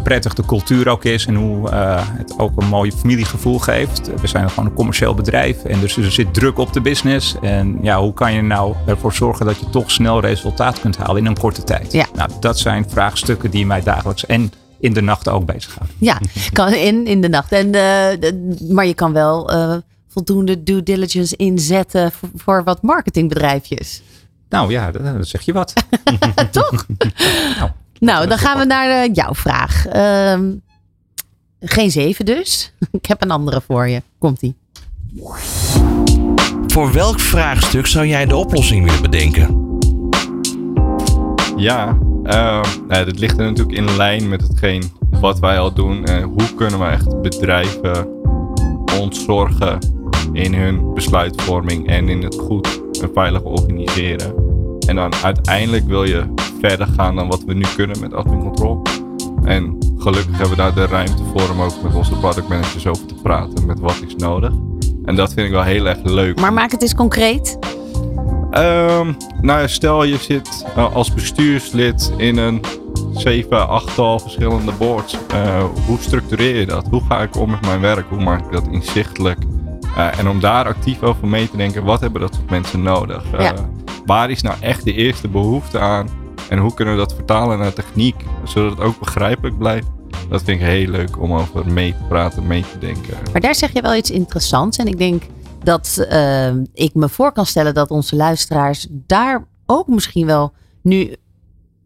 [0.04, 4.12] prettig de cultuur ook is en hoe het ook een mooi familiegevoel geeft.
[4.22, 7.36] We zijn gewoon een commercieel bedrijf en dus er zit druk op de business.
[7.41, 11.18] En ja, hoe kan je nou ervoor zorgen dat je toch snel resultaat kunt halen
[11.18, 11.91] in een korte tijd?
[11.91, 12.06] Ja.
[12.16, 15.95] Nou, dat zijn vraagstukken die mij dagelijks en in de nacht ook bezighouden.
[15.99, 16.17] Ja,
[16.53, 17.51] kan in, in de nacht.
[17.51, 17.71] En, eh,
[18.19, 19.75] de- maar je kan wel eh,
[20.07, 24.01] voldoende due diligence inzetten voor, voor wat marketingbedrijfjes.
[24.49, 25.73] Nou ja, dat, dat zeg je wat.
[26.51, 26.86] Toch?
[27.99, 29.86] nou, dan gaan we naar eh, jouw vraag.
[29.86, 30.51] Ehm,
[31.59, 32.73] geen zeven dus.
[32.91, 34.01] Ik heb een andere voor je.
[34.19, 34.55] Komt-ie.
[36.67, 39.67] Voor welk vraagstuk zou jij de oplossing willen bedenken?
[41.55, 44.84] Ja, uh, nou, dit ligt er natuurlijk in lijn met hetgeen
[45.20, 46.05] wat wij al doen.
[46.05, 48.07] En hoe kunnen we echt bedrijven
[48.99, 49.80] ons zorgen
[50.34, 54.34] in hun besluitvorming en in het goed en veilig organiseren.
[54.88, 58.82] En dan uiteindelijk wil je verder gaan dan wat we nu kunnen met admin control.
[59.43, 63.05] En gelukkig hebben we daar de ruimte voor om ook met onze product managers over
[63.05, 64.53] te praten met wat is nodig.
[65.05, 66.39] En dat vind ik wel heel erg leuk.
[66.39, 67.57] Maar maak het eens concreet.
[68.54, 72.62] Um, nou, stel je zit uh, als bestuurslid in een
[73.14, 75.18] 7, 8 verschillende boards.
[75.34, 76.88] Uh, hoe structureer je dat?
[76.89, 78.06] Hoe ga ik om met mijn werk?
[78.10, 79.39] Hoe maak ik dat inzichtelijk?
[79.97, 83.24] Uh, en om daar actief over mee te denken, wat hebben dat soort mensen nodig?
[83.38, 83.54] Ja.
[84.06, 86.08] Waar is nou echt de eerste behoefte aan?
[86.50, 89.88] En hoe kunnen we dat vertalen naar techniek, zodat het ook begrijpelijk blijft?
[90.30, 93.18] Dat vind ik heel leuk om over mee te praten, mee te denken.
[93.32, 94.78] Maar daar zeg je wel iets interessants.
[94.78, 95.24] En ik denk
[95.64, 101.16] dat uh, ik me voor kan stellen dat onze luisteraars daar ook misschien wel nu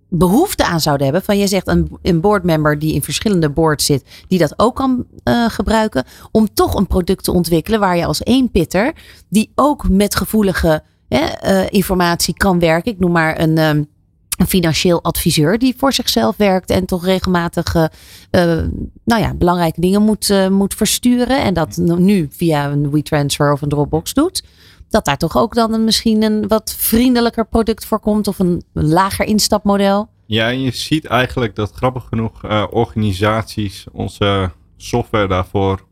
[0.10, 1.24] behoefte aan zouden hebben.
[1.24, 5.06] Van je zegt een, een boardmember die in verschillende boards zit, die dat ook kan
[5.24, 6.04] uh, gebruiken.
[6.32, 8.94] Om toch een product te ontwikkelen waar je als één pitter,
[9.30, 12.92] die ook met gevoelige uh, informatie kan werken.
[12.92, 13.58] Ik noem maar een.
[13.58, 13.92] Um,
[14.44, 17.84] een financieel adviseur die voor zichzelf werkt en toch regelmatig uh,
[19.04, 21.44] nou ja, belangrijke dingen moet, uh, moet versturen.
[21.44, 24.44] En dat nu via een WeTransfer of een Dropbox doet.
[24.90, 28.64] Dat daar toch ook dan een, misschien een wat vriendelijker product voor komt of een,
[28.74, 30.10] lager instapmodel.
[30.26, 35.86] Ja, en je ziet eigenlijk dat grappig genoeg uh, organisaties onze software daarvoor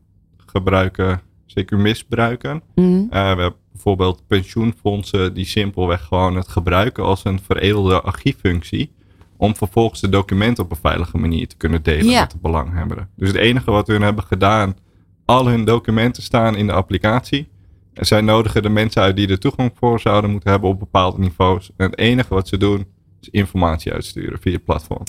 [0.46, 1.20] gebruiken,
[1.52, 2.62] zeker misbruiken.
[2.74, 3.08] Mm.
[3.10, 8.92] we hebben bijvoorbeeld pensioenfondsen die simpelweg gewoon het gebruiken als een veredelde archieffunctie.
[9.36, 13.08] Om vervolgens de documenten op een veilige manier te kunnen delen met de belanghebbenden.
[13.16, 14.76] Dus het enige wat hun hebben gedaan,
[15.24, 17.48] al hun documenten staan in de applicatie.
[17.94, 21.18] En zij nodigen de mensen uit die er toegang voor zouden moeten hebben op bepaalde
[21.18, 21.70] niveaus.
[21.76, 22.86] En het enige wat ze doen,
[23.20, 25.04] is informatie uitsturen via het platform.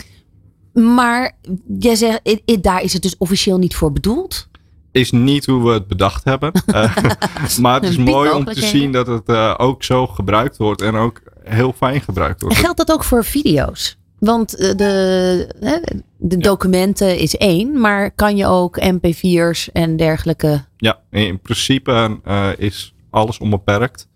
[0.96, 1.38] Maar
[1.80, 2.22] jij zegt,
[2.62, 4.50] daar is het dus officieel niet voor bedoeld?
[4.94, 6.52] Is niet hoe we het bedacht hebben.
[6.66, 6.98] Uh,
[7.62, 10.96] maar het is mooi om te zien dat het uh, ook zo gebruikt wordt en
[10.96, 12.58] ook heel fijn gebruikt wordt.
[12.58, 13.98] Geldt dat ook voor video's?
[14.20, 15.88] Want uh, de,
[16.18, 20.66] de documenten is één, maar kan je ook mp4's en dergelijke?
[20.78, 22.20] Ja, in principe
[22.58, 24.08] is alles onbeperkt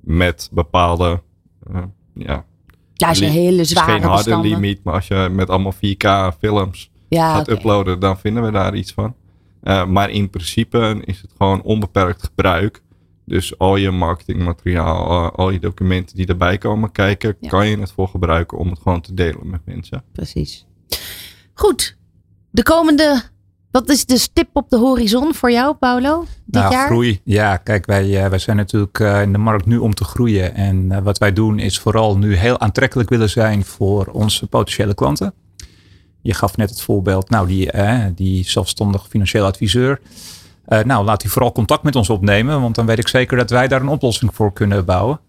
[0.00, 1.22] met bepaalde
[2.14, 2.44] ja,
[2.94, 6.90] ja, als je hele zware geen harde limiet, maar als je met allemaal 4K films
[7.08, 7.54] ja, gaat okay.
[7.54, 9.14] uploaden, dan vinden we daar iets van.
[9.62, 12.82] Uh, maar in principe is het gewoon onbeperkt gebruik.
[13.24, 17.48] Dus al je marketingmateriaal, al je documenten die erbij komen kijken, ja.
[17.48, 20.04] kan je het voor gebruiken om het gewoon te delen met mensen.
[20.12, 20.66] Precies.
[21.54, 21.96] Goed.
[22.50, 23.22] De komende,
[23.70, 26.24] wat is de stip op de horizon voor jou, Paulo?
[26.44, 26.86] Dit nou, jaar?
[26.86, 27.20] groei.
[27.24, 30.54] Ja, kijk, wij, uh, wij zijn natuurlijk in de markt nu om te groeien.
[30.54, 35.34] En wat wij doen is vooral nu heel aantrekkelijk willen zijn voor onze potentiële klanten.
[36.20, 40.00] Je gaf net het voorbeeld, nou, die, eh, die zelfstandig financieel adviseur.
[40.68, 43.50] Uh, nou, laat hij vooral contact met ons opnemen, want dan weet ik zeker dat
[43.50, 45.20] wij daar een oplossing voor kunnen bouwen.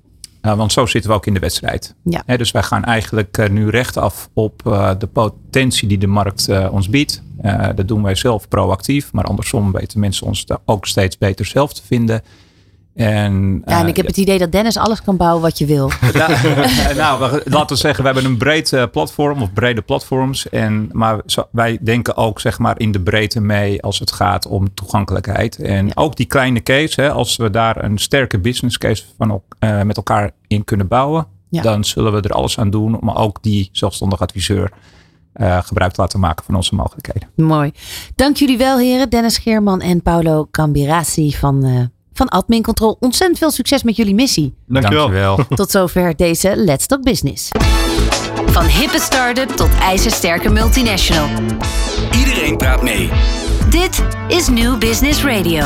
[0.42, 1.96] Uh, want zo zitten we ook in de wedstrijd.
[2.04, 2.24] Ja.
[2.26, 4.62] He, dus wij gaan eigenlijk uh, nu recht af op
[5.00, 7.24] de potentie die de markt ons biedt.
[7.76, 11.82] dat doen wij zelf proactief, maar andersom weten mensen ons ook steeds beter zelf te
[11.86, 12.22] vinden.
[12.96, 15.88] En, ja, en ik heb het idee dat Dennis alles kan bouwen wat je wil.
[16.96, 20.50] nou, laten we zeggen, we hebben een breed uh, platform of brede platforms.
[20.50, 21.22] En, maar
[21.52, 25.60] wij denken ook zeg maar in de breedte mee als het gaat om toegankelijkheid.
[25.60, 25.92] En ja.
[25.96, 29.98] ook die kleine case, hè, als we daar een sterke business case van, uh, met
[29.98, 31.28] elkaar in kunnen bouwen.
[31.50, 31.62] Ja.
[31.62, 34.72] Dan zullen we er alles aan doen om ook die zelfstandig adviseur
[35.36, 37.30] uh, gebruik te laten maken van onze mogelijkheden.
[37.36, 37.72] Mooi.
[38.16, 39.10] Dank jullie wel heren.
[39.10, 41.90] Dennis Geerman en Paulo Cambirassi van
[42.20, 42.98] van Admin Control.
[43.00, 44.56] Ontzettend veel succes met jullie missie.
[44.66, 45.02] Dankjewel.
[45.02, 45.46] Dankjewel.
[45.56, 47.50] Tot zover deze Let's Talk Business.
[48.46, 51.28] Van hippe start-up tot ijzersterke multinational.
[52.18, 53.10] Iedereen praat mee.
[53.70, 55.64] Dit is New Business Radio.